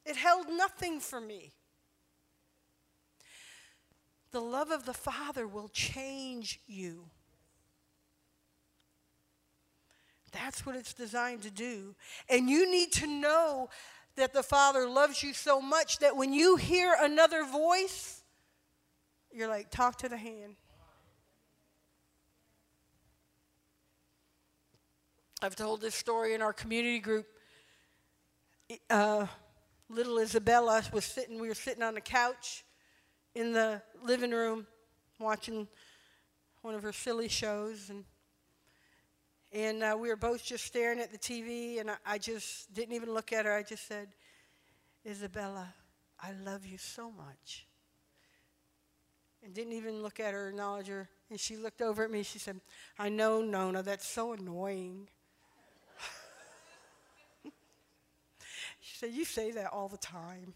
It 0.04 0.16
held 0.16 0.48
nothing 0.48 0.98
for 0.98 1.20
me. 1.20 1.52
The 4.32 4.40
love 4.40 4.70
of 4.70 4.84
the 4.84 4.94
Father 4.94 5.46
will 5.46 5.68
change 5.68 6.60
you. 6.66 7.04
That's 10.32 10.66
what 10.66 10.76
it's 10.76 10.92
designed 10.92 11.42
to 11.42 11.50
do. 11.50 11.94
And 12.28 12.50
you 12.50 12.70
need 12.70 12.92
to 12.94 13.06
know 13.06 13.70
that 14.18 14.34
the 14.34 14.42
Father 14.42 14.88
loves 14.88 15.22
you 15.22 15.32
so 15.32 15.60
much 15.60 16.00
that 16.00 16.16
when 16.16 16.32
you 16.32 16.56
hear 16.56 16.94
another 17.00 17.44
voice, 17.44 18.22
you're 19.32 19.48
like, 19.48 19.70
talk 19.70 19.96
to 19.98 20.08
the 20.08 20.16
hand. 20.16 20.56
I've 25.40 25.54
told 25.54 25.80
this 25.80 25.94
story 25.94 26.34
in 26.34 26.42
our 26.42 26.52
community 26.52 26.98
group. 26.98 27.26
Uh, 28.90 29.26
little 29.88 30.18
Isabella 30.18 30.82
was 30.92 31.04
sitting, 31.04 31.40
we 31.40 31.46
were 31.48 31.54
sitting 31.54 31.82
on 31.82 31.94
the 31.94 32.00
couch 32.00 32.64
in 33.36 33.52
the 33.52 33.80
living 34.02 34.32
room 34.32 34.66
watching 35.20 35.68
one 36.62 36.74
of 36.74 36.82
her 36.82 36.92
silly 36.92 37.28
shows 37.28 37.88
and 37.88 38.04
and 39.52 39.82
uh, 39.82 39.96
we 39.98 40.08
were 40.08 40.16
both 40.16 40.44
just 40.44 40.64
staring 40.64 41.00
at 41.00 41.10
the 41.10 41.18
TV 41.18 41.80
and 41.80 41.90
I, 41.90 41.96
I 42.04 42.18
just 42.18 42.72
didn't 42.74 42.94
even 42.94 43.12
look 43.12 43.32
at 43.32 43.46
her. 43.46 43.52
I 43.52 43.62
just 43.62 43.86
said, 43.86 44.08
Isabella, 45.06 45.72
I 46.20 46.32
love 46.44 46.66
you 46.66 46.76
so 46.78 47.10
much. 47.10 47.66
And 49.42 49.54
didn't 49.54 49.72
even 49.72 50.02
look 50.02 50.20
at 50.20 50.34
her, 50.34 50.48
acknowledge 50.48 50.88
her. 50.88 51.08
And 51.30 51.38
she 51.38 51.56
looked 51.56 51.80
over 51.80 52.04
at 52.04 52.10
me. 52.10 52.22
She 52.24 52.38
said, 52.38 52.60
I 52.98 53.08
know, 53.08 53.40
Nona, 53.40 53.82
that's 53.82 54.06
so 54.06 54.32
annoying. 54.32 55.08
She 58.80 58.96
said, 58.96 59.10
You 59.12 59.24
say 59.24 59.50
that 59.50 59.66
all 59.72 59.88
the 59.88 59.98
time. 59.98 60.54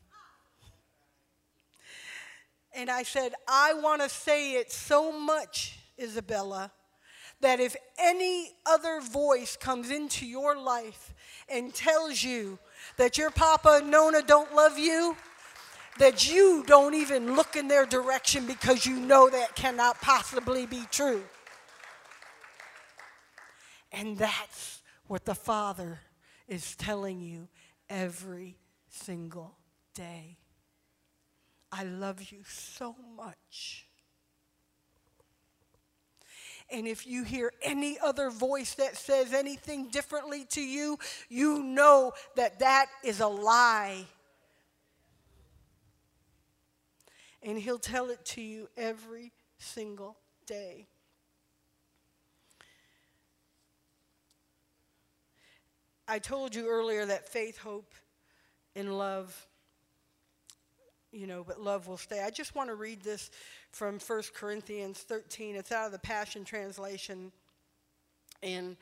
And 2.75 2.91
I 2.91 3.03
said, 3.03 3.35
I 3.47 3.75
want 3.75 4.01
to 4.01 4.09
say 4.09 4.55
it 4.55 4.73
so 4.73 5.13
much, 5.13 5.79
Isabella, 5.99 6.73
that 7.43 7.61
if 7.61 7.77
any 7.99 8.53
other 8.65 9.01
voice 9.01 9.57
comes 9.57 9.91
into 9.91 10.25
your 10.25 10.57
life 10.57 11.13
and 11.49 11.75
tells 11.75 12.23
you 12.23 12.59
that 12.97 13.19
your 13.19 13.31
papa 13.31 13.81
and 13.83 13.91
Nona 13.91 14.23
don't 14.23 14.55
love 14.55 14.79
you, 14.79 15.17
that 15.99 16.33
you 16.33 16.65
don't 16.67 16.95
even 16.95 17.35
look 17.37 17.57
in 17.57 17.69
their 17.69 17.85
direction 17.85 18.47
because 18.47 18.87
you 18.87 18.99
know 18.99 19.29
that 19.29 19.55
cannot 19.55 20.01
possibly 20.01 20.67
be 20.67 20.85
true. 20.91 21.23
And 23.91 24.17
that's 24.17 24.81
what 25.07 25.25
the 25.25 25.35
Father 25.35 26.01
is 26.49 26.77
telling 26.77 27.21
you 27.21 27.49
every 27.91 28.57
single 28.89 29.57
day. 29.95 30.39
I 31.71 31.85
love 31.85 32.31
you 32.31 32.41
so 32.47 32.95
much. 33.17 33.87
And 36.73 36.89
if 36.89 37.07
you 37.07 37.23
hear 37.23 37.53
any 37.63 37.99
other 38.03 38.31
voice 38.31 38.75
that 38.75 38.97
says 38.97 39.35
anything 39.35 39.89
differently 39.89 40.47
to 40.51 40.63
you, 40.63 40.99
you 41.29 41.63
know 41.63 42.13
that 42.37 42.61
that 42.61 42.87
is 43.05 43.21
a 43.21 43.27
lie. 43.27 44.07
And 47.43 47.59
he'll 47.59 47.79
tell 47.79 48.09
it 48.09 48.25
to 48.27 48.41
you 48.41 48.69
every 48.77 49.33
single 49.59 50.17
day. 50.47 50.87
I 56.09 56.19
told 56.19 56.55
you 56.55 56.69
earlier 56.69 57.07
that 57.07 57.29
faith, 57.29 57.59
hope, 57.59 57.95
and 58.75 58.97
love, 58.97 59.47
you 61.11 61.27
know, 61.27 61.45
but 61.45 61.61
love 61.61 61.87
will 61.87 61.97
stay. 61.97 62.23
I 62.23 62.31
just 62.31 62.55
want 62.55 62.71
to 62.71 62.75
read 62.75 63.03
this 63.03 63.31
from 63.73 63.99
1 63.99 64.23
Corinthians 64.35 65.01
13. 65.01 65.57
It's 65.57 65.73
out 65.73 65.87
of 65.87 65.93
the 65.93 65.99
Passion 65.99 66.45
Translation. 66.45 67.33
And, 68.43 68.77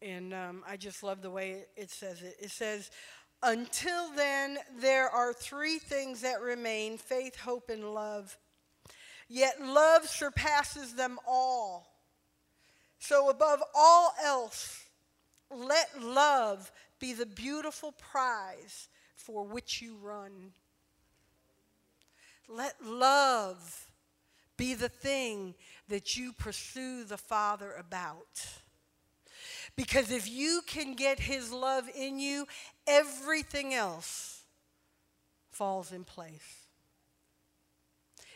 and 0.00 0.32
um, 0.32 0.64
I 0.66 0.76
just 0.76 1.02
love 1.02 1.22
the 1.22 1.30
way 1.30 1.66
it 1.76 1.90
says 1.90 2.22
it. 2.22 2.36
It 2.40 2.50
says, 2.50 2.90
Until 3.42 4.10
then, 4.16 4.58
there 4.80 5.08
are 5.08 5.32
three 5.32 5.78
things 5.78 6.22
that 6.22 6.40
remain 6.40 6.96
faith, 6.96 7.38
hope, 7.38 7.68
and 7.68 7.92
love. 7.94 8.36
Yet 9.28 9.62
love 9.62 10.08
surpasses 10.08 10.94
them 10.94 11.18
all. 11.28 11.88
So, 12.98 13.28
above 13.28 13.62
all 13.74 14.14
else, 14.24 14.84
let 15.50 16.02
love 16.02 16.70
be 16.98 17.12
the 17.12 17.26
beautiful 17.26 17.92
prize 17.92 18.88
for 19.16 19.44
which 19.44 19.82
you 19.82 19.96
run. 20.00 20.52
Let 22.48 22.74
love 22.84 23.91
be 24.56 24.74
the 24.74 24.88
thing 24.88 25.54
that 25.88 26.16
you 26.16 26.32
pursue 26.32 27.04
the 27.04 27.18
Father 27.18 27.72
about. 27.78 28.46
Because 29.76 30.10
if 30.10 30.28
you 30.28 30.62
can 30.66 30.94
get 30.94 31.18
His 31.18 31.52
love 31.52 31.88
in 31.96 32.18
you, 32.18 32.46
everything 32.86 33.74
else 33.74 34.42
falls 35.50 35.92
in 35.92 36.04
place. 36.04 36.66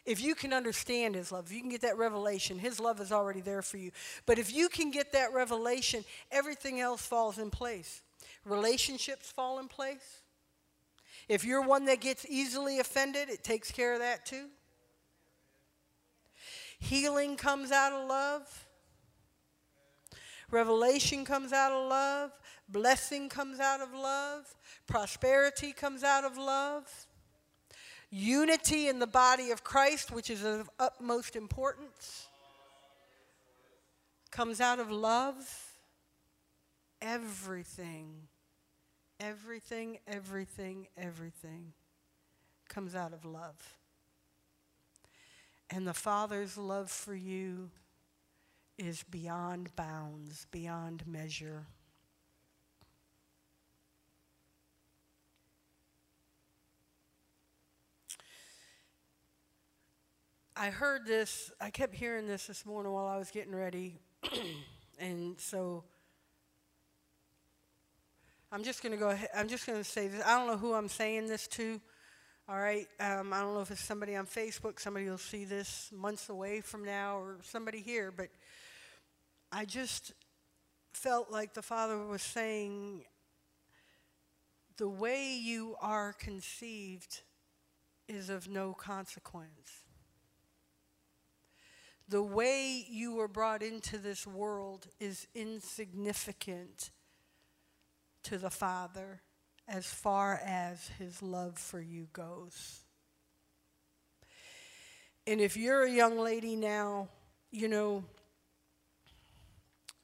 If 0.05 0.23
you 0.23 0.35
can 0.35 0.53
understand 0.53 1.17
His 1.17 1.33
love, 1.33 1.47
if 1.47 1.53
you 1.53 1.61
can 1.61 1.71
get 1.71 1.83
that 1.83 1.99
revelation, 1.99 2.59
His 2.59 2.79
love 2.79 3.01
is 3.01 3.13
already 3.13 3.41
there 3.41 3.63
for 3.63 3.77
you. 3.77 3.91
But 4.25 4.39
if 4.39 4.55
you 4.55 4.69
can 4.69 4.91
get 4.91 5.13
that 5.13 5.33
revelation, 5.35 6.05
everything 6.31 6.81
else 6.81 7.03
falls 7.03 7.39
in 7.39 7.51
place. 7.51 8.03
Relationships 8.45 9.31
fall 9.31 9.59
in 9.59 9.67
place. 9.67 10.23
If 11.29 11.45
you're 11.45 11.63
one 11.63 11.87
that 11.87 12.01
gets 12.01 12.25
easily 12.29 12.79
offended, 12.79 13.29
it 13.29 13.43
takes 13.43 13.73
care 13.73 13.95
of 13.95 13.99
that 13.99 14.25
too. 14.25 14.47
Healing 16.79 17.37
comes 17.37 17.73
out 17.73 17.93
of 17.93 18.09
love. 18.09 18.67
Revelation 20.51 21.25
comes 21.25 21.53
out 21.53 21.73
of 21.73 21.89
love. 21.89 22.33
Blessing 22.69 23.29
comes 23.29 23.61
out 23.61 23.81
of 23.81 23.93
love. 23.93 24.55
Prosperity 24.87 25.73
comes 25.73 26.03
out 26.03 26.25
of 26.25 26.37
love. 26.37 27.07
Unity 28.11 28.89
in 28.89 28.99
the 28.99 29.07
body 29.07 29.51
of 29.51 29.65
Christ, 29.65 30.13
which 30.13 30.31
is 30.31 30.45
of 30.45 30.71
utmost 30.79 31.35
importance, 31.35 32.29
comes 34.31 34.61
out 34.61 34.79
of 34.79 34.91
love. 34.91 35.75
Everything, 37.03 38.29
everything, 39.19 39.99
everything, 40.07 40.87
everything 40.97 41.73
comes 42.69 42.95
out 42.95 43.13
of 43.13 43.25
love. 43.25 43.76
And 45.71 45.87
the 45.87 45.95
Father's 45.95 46.57
love 46.57 46.91
for 46.91 47.15
you 47.15 47.71
is 48.79 49.03
beyond 49.03 49.75
bounds, 49.75 50.47
beyond 50.51 51.07
measure. 51.07 51.67
I 60.59 60.71
heard 60.71 61.05
this, 61.07 61.51
I 61.61 61.69
kept 61.69 61.95
hearing 61.95 62.27
this 62.27 62.47
this 62.47 62.65
morning 62.65 62.91
while 62.93 63.07
I 63.07 63.19
was 63.19 63.31
getting 63.31 63.55
ready. 63.55 63.99
and 64.99 65.39
so 65.39 65.85
I'm 68.51 68.65
just 68.65 68.83
going 68.83 68.93
to 68.93 68.99
go 68.99 69.11
ahead, 69.11 69.29
I'm 69.37 69.49
just 69.49 69.67
going 69.67 69.79
to 69.79 69.85
say 69.85 70.09
this. 70.09 70.23
I 70.25 70.39
don't 70.39 70.47
know 70.47 70.57
who 70.57 70.73
I'm 70.73 70.89
saying 70.89 71.27
this 71.27 71.47
to. 71.49 71.79
All 72.49 72.61
right. 72.61 72.87
Um, 73.01 73.33
I 73.33 73.41
don't 73.41 73.55
know 73.55 73.61
if 73.61 73.73
it's 73.73 73.81
somebody 73.81 74.15
on 74.15 74.25
Facebook, 74.25 74.79
somebody 74.79 75.07
will 75.09 75.19
see 75.19 75.45
this 75.45 75.91
months 75.93 76.29
away 76.29 76.61
from 76.61 76.85
now, 76.85 77.19
or 77.19 77.39
somebody 77.43 77.81
here, 77.81 78.13
but 78.17 78.29
I 79.51 79.65
just 79.65 80.13
felt 80.93 81.29
like 81.29 81.55
the 81.55 81.63
Father 81.63 81.99
was 82.07 82.23
saying, 82.23 83.03
the 84.77 84.89
way 84.89 85.35
you 85.35 85.75
are 85.81 86.13
conceived 86.13 87.23
is 88.07 88.31
of 88.31 88.49
no 88.49 88.75
consequence. 88.75 89.83
The 92.09 92.23
way 92.23 92.87
you 92.89 93.17
were 93.17 93.27
brought 93.27 93.65
into 93.65 93.99
this 93.99 94.25
world 94.25 94.87
is 95.01 95.27
insignificant 95.35 96.93
to 98.23 98.39
the 98.39 98.51
Father 98.51 99.23
as 99.69 99.87
far 99.87 100.41
as 100.45 100.89
his 100.99 101.23
love 101.23 101.59
for 101.59 101.81
you 101.81 102.09
goes. 102.13 102.81
And 105.27 105.41
if 105.41 105.57
you're 105.57 105.85
a 105.85 105.91
young 105.91 106.19
lady 106.19 106.55
now, 106.55 107.09
you 107.51 107.69
know, 107.69 108.05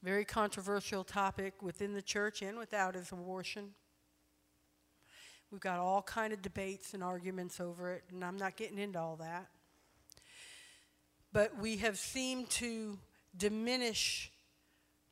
very 0.02 0.24
controversial 0.24 1.04
topic 1.04 1.62
within 1.62 1.92
the 1.92 2.02
church 2.02 2.42
and 2.42 2.58
without 2.58 2.96
is 2.96 3.12
abortion. 3.12 3.70
We've 5.50 5.60
got 5.60 5.78
all 5.78 6.02
kind 6.02 6.32
of 6.32 6.42
debates 6.42 6.94
and 6.94 7.04
arguments 7.04 7.60
over 7.60 7.92
it, 7.92 8.02
and 8.10 8.24
I'm 8.24 8.36
not 8.36 8.56
getting 8.56 8.78
into 8.78 8.98
all 8.98 9.16
that. 9.16 9.46
But 11.32 11.56
we 11.58 11.76
have 11.78 11.98
seemed 11.98 12.50
to 12.50 12.98
diminish 13.36 14.32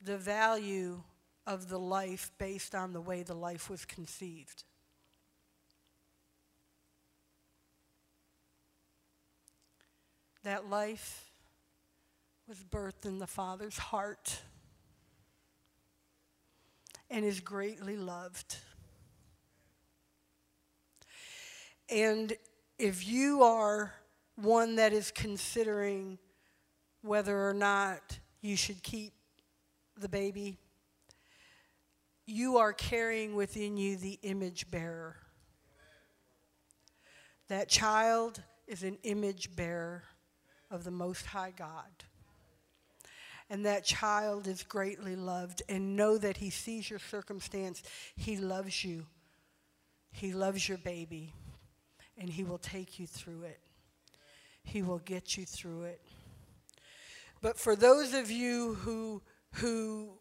the 0.03 0.17
value 0.17 1.03
of 1.51 1.69
the 1.69 1.79
life 1.79 2.31
based 2.39 2.77
on 2.77 2.93
the 2.93 3.01
way 3.01 3.25
the 3.25 3.35
life 3.35 3.69
was 3.69 3.85
conceived. 3.85 4.63
That 10.45 10.71
life 10.71 11.29
was 12.49 12.59
birthed 12.59 13.05
in 13.05 13.19
the 13.19 13.27
Father's 13.27 13.77
heart 13.77 14.41
and 17.11 17.25
is 17.25 17.41
greatly 17.41 17.97
loved. 17.97 18.57
And 21.89 22.33
if 22.79 23.09
you 23.09 23.43
are 23.43 23.93
one 24.37 24.77
that 24.77 24.93
is 24.93 25.11
considering 25.11 26.17
whether 27.03 27.49
or 27.49 27.55
not 27.55 28.21
you 28.41 28.57
should 28.57 28.85
keep 28.85 29.15
the 29.99 30.09
baby 30.09 30.57
you 32.31 32.59
are 32.59 32.73
carrying 32.73 33.35
within 33.35 33.77
you 33.77 33.97
the 33.97 34.19
image 34.23 34.71
bearer. 34.71 35.17
That 37.49 37.69
child 37.69 38.41
is 38.69 38.85
an 38.85 38.99
image 39.03 39.57
bearer 39.57 40.05
of 40.71 40.85
the 40.85 40.93
Most 40.93 41.27
High 41.27 41.53
God. 41.57 42.05
And 43.51 43.67
that 43.67 43.85
child 43.85 44.47
is 44.47 44.63
greatly 44.63 45.17
loved. 45.17 45.63
And 45.69 45.97
know 45.97 46.17
that 46.17 46.37
He 46.37 46.51
sees 46.51 46.89
your 46.89 47.01
circumstance. 47.01 47.83
He 48.15 48.37
loves 48.37 48.85
you. 48.85 49.07
He 50.13 50.33
loves 50.33 50.69
your 50.69 50.79
baby. 50.79 51.35
And 52.17 52.31
He 52.31 52.45
will 52.45 52.59
take 52.59 53.01
you 53.01 53.09
through 53.09 53.43
it. 53.43 53.61
He 54.63 54.83
will 54.83 55.01
get 55.01 55.37
you 55.37 55.45
through 55.45 55.83
it. 55.83 56.01
But 57.43 57.59
for 57.59 57.75
those 57.75 58.15
of 58.15 58.31
you 58.31 58.75
who, 58.75 59.23
who 59.55 60.20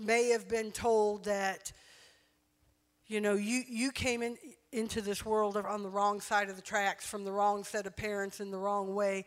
may 0.00 0.28
have 0.30 0.48
been 0.48 0.72
told 0.72 1.24
that, 1.24 1.72
you 3.06 3.20
know, 3.20 3.34
you, 3.34 3.62
you 3.68 3.92
came 3.92 4.22
in, 4.22 4.36
into 4.72 5.00
this 5.00 5.24
world 5.24 5.56
on 5.56 5.82
the 5.82 5.88
wrong 5.88 6.20
side 6.20 6.48
of 6.48 6.56
the 6.56 6.62
tracks 6.62 7.06
from 7.06 7.24
the 7.24 7.32
wrong 7.32 7.64
set 7.64 7.86
of 7.86 7.96
parents 7.96 8.40
in 8.40 8.50
the 8.50 8.58
wrong 8.58 8.94
way. 8.94 9.24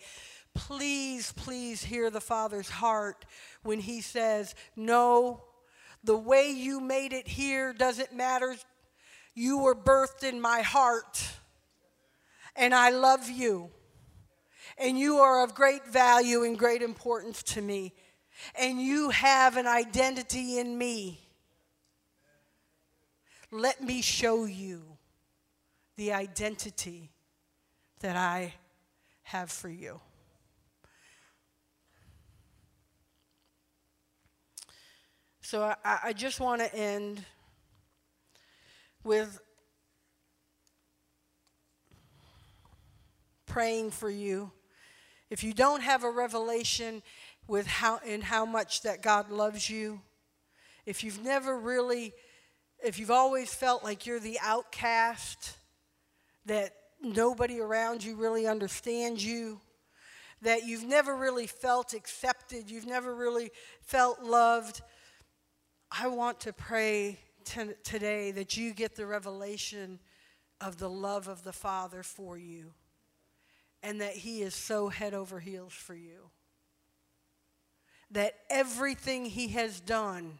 Please, 0.55 1.33
please 1.33 1.83
hear 1.83 2.09
the 2.09 2.21
Father's 2.21 2.69
heart 2.69 3.25
when 3.63 3.79
He 3.79 4.01
says, 4.01 4.55
No, 4.75 5.43
the 6.03 6.17
way 6.17 6.51
you 6.51 6.79
made 6.79 7.13
it 7.13 7.27
here 7.27 7.73
doesn't 7.73 8.13
matter. 8.13 8.55
You 9.35 9.59
were 9.59 9.75
birthed 9.75 10.23
in 10.23 10.39
my 10.39 10.61
heart, 10.61 11.27
and 12.55 12.73
I 12.73 12.91
love 12.91 13.29
you. 13.29 13.71
And 14.77 14.97
you 14.97 15.17
are 15.17 15.43
of 15.43 15.55
great 15.55 15.87
value 15.87 16.43
and 16.43 16.57
great 16.57 16.81
importance 16.81 17.43
to 17.43 17.61
me 17.61 17.93
and 18.59 18.81
you 18.81 19.09
have 19.09 19.57
an 19.57 19.67
identity 19.67 20.59
in 20.59 20.77
me. 20.77 21.19
Let 23.51 23.81
me 23.81 24.01
show 24.01 24.45
you 24.45 24.81
the 25.95 26.13
identity 26.13 27.11
that 27.99 28.15
I 28.15 28.53
have 29.23 29.51
for 29.51 29.69
you. 29.69 29.99
So 35.41 35.61
I, 35.85 35.99
I 36.05 36.13
just 36.13 36.39
want 36.39 36.61
to 36.61 36.75
end 36.75 37.23
with 39.03 39.39
praying 43.45 43.91
for 43.91 44.09
you. 44.09 44.51
If 45.29 45.43
you 45.43 45.53
don't 45.53 45.81
have 45.81 46.03
a 46.03 46.09
revelation 46.09 47.03
with 47.47 47.67
how 47.67 47.99
and 48.05 48.23
how 48.23 48.45
much 48.45 48.81
that 48.81 49.01
God 49.01 49.29
loves 49.29 49.69
you, 49.69 50.01
if 50.85 51.03
you've 51.03 51.23
never 51.23 51.57
really 51.57 52.13
if 52.83 52.99
you've 52.99 53.11
always 53.11 53.53
felt 53.53 53.81
like 53.81 54.05
you're 54.05 54.19
the 54.19 54.37
outcast, 54.41 55.55
that 56.45 56.73
nobody 57.01 57.61
around 57.61 58.03
you 58.03 58.15
really 58.17 58.45
understands 58.45 59.25
you, 59.25 59.61
that 60.41 60.65
you've 60.65 60.83
never 60.83 61.15
really 61.15 61.47
felt 61.47 61.93
accepted, 61.93 62.69
you've 62.69 62.85
never 62.85 63.15
really 63.15 63.51
felt 63.81 64.21
loved, 64.21 64.81
I 65.89 66.07
want 66.07 66.41
to 66.41 66.51
pray 66.51 67.19
t- 67.45 67.69
today 67.83 68.31
that 68.31 68.57
you 68.57 68.73
get 68.73 68.97
the 68.97 69.05
revelation 69.05 69.99
of 70.59 70.77
the 70.77 70.89
love 70.89 71.29
of 71.29 71.45
the 71.45 71.53
Father 71.53 72.03
for 72.03 72.37
you 72.37 72.73
and 73.81 74.01
that 74.01 74.13
He 74.13 74.41
is 74.41 74.55
so 74.55 74.89
head 74.89 75.13
over 75.13 75.39
heels 75.39 75.73
for 75.73 75.95
you 75.95 76.29
that 78.13 78.35
everything 78.49 79.25
he 79.25 79.49
has 79.49 79.79
done 79.79 80.39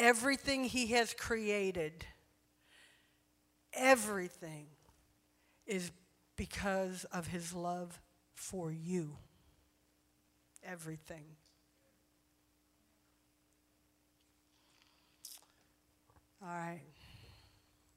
Everything 0.00 0.64
He 0.64 0.86
has 0.92 1.12
created, 1.12 2.06
everything 3.74 4.64
is 5.66 5.90
because 6.36 7.04
of 7.12 7.26
His 7.26 7.52
love 7.52 8.00
for 8.32 8.72
you. 8.72 9.18
Everything. 10.64 11.24
All 16.42 16.48
right. 16.48 16.80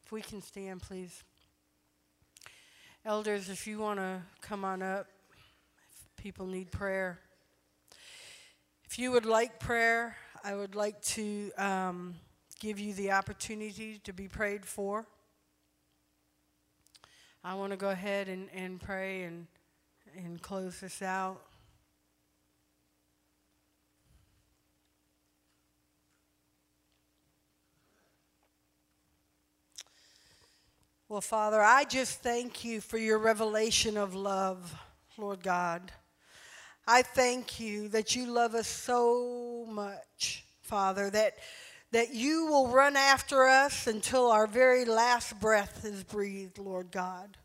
If 0.04 0.12
we 0.12 0.22
can 0.22 0.42
stand, 0.42 0.82
please. 0.82 1.24
Elders, 3.06 3.48
if 3.50 3.66
you 3.66 3.80
want 3.80 4.00
to 4.00 4.22
come 4.42 4.66
on 4.66 4.82
up, 4.82 5.08
if 5.90 6.22
people 6.22 6.48
need 6.48 6.70
prayer. 6.70 7.20
If 8.94 9.00
you 9.00 9.12
would 9.14 9.26
like 9.26 9.60
prayer, 9.60 10.16
I 10.44 10.54
would 10.54 10.76
like 10.76 11.02
to 11.02 11.52
um, 11.58 12.14
give 12.60 12.80
you 12.80 12.94
the 12.94 13.10
opportunity 13.10 14.00
to 14.04 14.14
be 14.14 14.28
prayed 14.28 14.68
for. 14.68 15.08
I 17.44 17.56
want 17.56 17.72
to 17.72 17.76
go 17.76 17.90
ahead 17.90 18.30
and, 18.30 18.50
and 18.54 18.80
pray 18.80 19.24
and, 19.24 19.48
and 20.16 20.40
close 20.40 20.80
this 20.80 21.02
out. 21.02 21.42
Well, 31.10 31.20
Father, 31.22 31.64
I 31.64 31.84
just 31.86 32.20
thank 32.20 32.64
you 32.64 32.80
for 32.80 33.00
your 33.00 33.18
revelation 33.18 33.98
of 33.98 34.14
love, 34.14 34.76
Lord 35.18 35.42
God. 35.42 35.92
I 36.86 37.02
thank 37.02 37.62
you 37.62 37.88
that 37.90 38.16
you 38.16 38.26
love 38.26 38.56
us 38.56 38.68
so 38.68 39.66
much, 39.70 40.46
Father, 40.62 41.10
that, 41.12 41.38
that 41.92 42.14
you 42.14 42.48
will 42.48 42.68
run 42.68 42.98
after 42.98 43.48
us 43.48 43.88
until 43.88 44.30
our 44.30 44.48
very 44.48 44.84
last 44.84 45.40
breath 45.40 45.86
is 45.86 46.04
breathed, 46.04 46.58
Lord 46.58 46.92
God. 46.92 47.38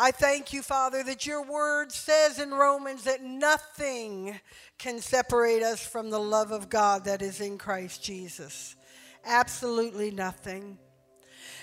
I 0.00 0.12
thank 0.12 0.52
you, 0.52 0.62
Father, 0.62 1.02
that 1.02 1.26
your 1.26 1.42
word 1.42 1.90
says 1.90 2.38
in 2.38 2.52
Romans 2.52 3.02
that 3.04 3.24
nothing 3.24 4.38
can 4.78 5.00
separate 5.00 5.64
us 5.64 5.84
from 5.84 6.10
the 6.10 6.20
love 6.20 6.52
of 6.52 6.68
God 6.68 7.06
that 7.06 7.20
is 7.20 7.40
in 7.40 7.58
Christ 7.58 8.04
Jesus. 8.04 8.76
Absolutely 9.24 10.12
nothing. 10.12 10.78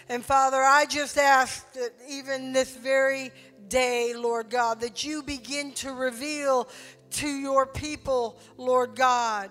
And 0.10 0.24
Father, 0.24 0.62
I 0.62 0.86
just 0.86 1.18
ask 1.18 1.72
that 1.74 1.92
even 2.08 2.52
this 2.52 2.76
very 2.76 3.32
day, 3.70 4.14
Lord 4.16 4.50
God, 4.50 4.82
that 4.82 5.04
you 5.04 5.24
begin 5.24 5.74
to 5.74 5.92
reveal 5.92 6.68
to 7.12 7.28
your 7.28 7.66
people, 7.66 8.40
Lord 8.58 8.96
God, 8.96 9.50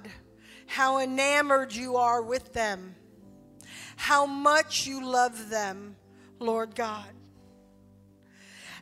how 0.67 0.99
enamored 0.99 1.75
you 1.75 1.97
are 1.97 2.23
with 2.23 2.53
them, 2.53 2.95
how 3.97 4.27
much 4.27 4.87
you 4.87 5.07
love 5.07 5.51
them, 5.51 5.97
Lord 6.39 6.75
God. 6.75 7.07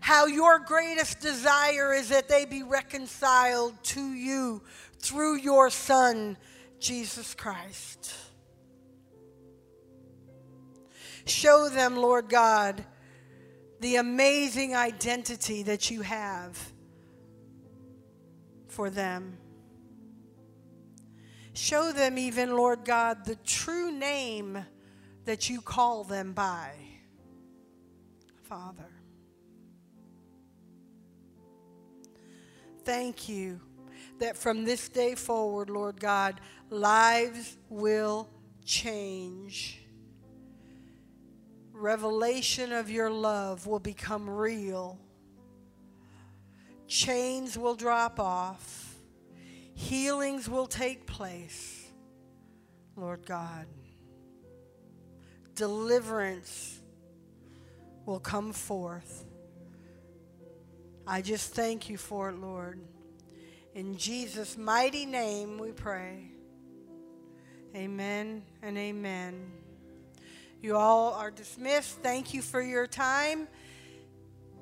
How 0.01 0.27
your 0.27 0.59
greatest 0.59 1.21
desire 1.21 1.95
is 1.95 2.09
that 2.09 2.29
they 2.29 2.45
be 2.45 2.65
reconciled 2.65 3.81
to 3.85 4.01
you 4.13 4.61
through 4.99 5.37
your 5.37 5.71
Son, 5.71 6.37
Jesus 6.81 7.35
Christ. 7.35 8.13
Show 11.25 11.69
them, 11.69 11.97
Lord 11.97 12.29
God, 12.29 12.85
the 13.83 13.97
amazing 13.97 14.77
identity 14.77 15.65
that 15.65 15.91
you 15.91 16.03
have 16.03 16.57
for 18.69 18.89
them. 18.89 19.37
Show 21.53 21.91
them, 21.91 22.17
even, 22.17 22.57
Lord 22.57 22.85
God, 22.85 23.25
the 23.25 23.35
true 23.37 23.91
name 23.91 24.65
that 25.25 25.51
you 25.51 25.61
call 25.61 26.05
them 26.05 26.33
by, 26.33 26.71
Father. 28.45 28.89
Thank 32.85 33.29
you 33.29 33.61
that 34.21 34.37
from 34.37 34.65
this 34.65 34.89
day 34.89 35.17
forward, 35.17 35.69
Lord 35.69 36.01
God, 36.01 36.41
lives 36.71 37.57
will 37.69 38.29
change 38.65 39.82
revelation 41.83 42.73
of 42.73 42.89
your 42.89 43.11
love 43.11 43.67
will 43.67 43.81
become 43.81 44.31
real. 44.31 44.99
Chains 46.87 47.59
will 47.59 47.75
drop 47.75 48.21
off. 48.21 48.95
Healings 49.75 50.49
will 50.49 50.69
take 50.69 51.07
place, 51.07 51.91
Lord 52.95 53.27
God. 53.27 53.67
Deliverance 55.57 56.81
will 58.07 58.21
come 58.21 58.53
forth. 58.53 59.25
I 61.07 61.21
just 61.21 61.53
thank 61.53 61.89
you 61.89 61.99
for 61.99 62.29
it, 62.29 62.37
Lord. 62.37 62.81
In 63.75 63.97
Jesus' 63.97 64.57
mighty 64.57 65.05
name 65.05 65.59
we 65.59 65.73
pray. 65.73 66.31
Amen 67.75 68.43
and 68.63 68.79
amen. 68.79 69.62
You 70.63 70.77
all 70.77 71.15
are 71.15 71.33
dismissed. 71.33 71.99
Thank 72.05 72.33
you 72.33 72.41
for 72.41 72.63
your 72.63 72.87
time. 72.87 73.49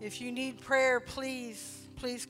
If 0.01 0.23
you 0.23 0.33
need 0.33 0.63
prayer, 0.63 0.99
please, 0.99 1.87
please 1.97 2.25
come. 2.25 2.29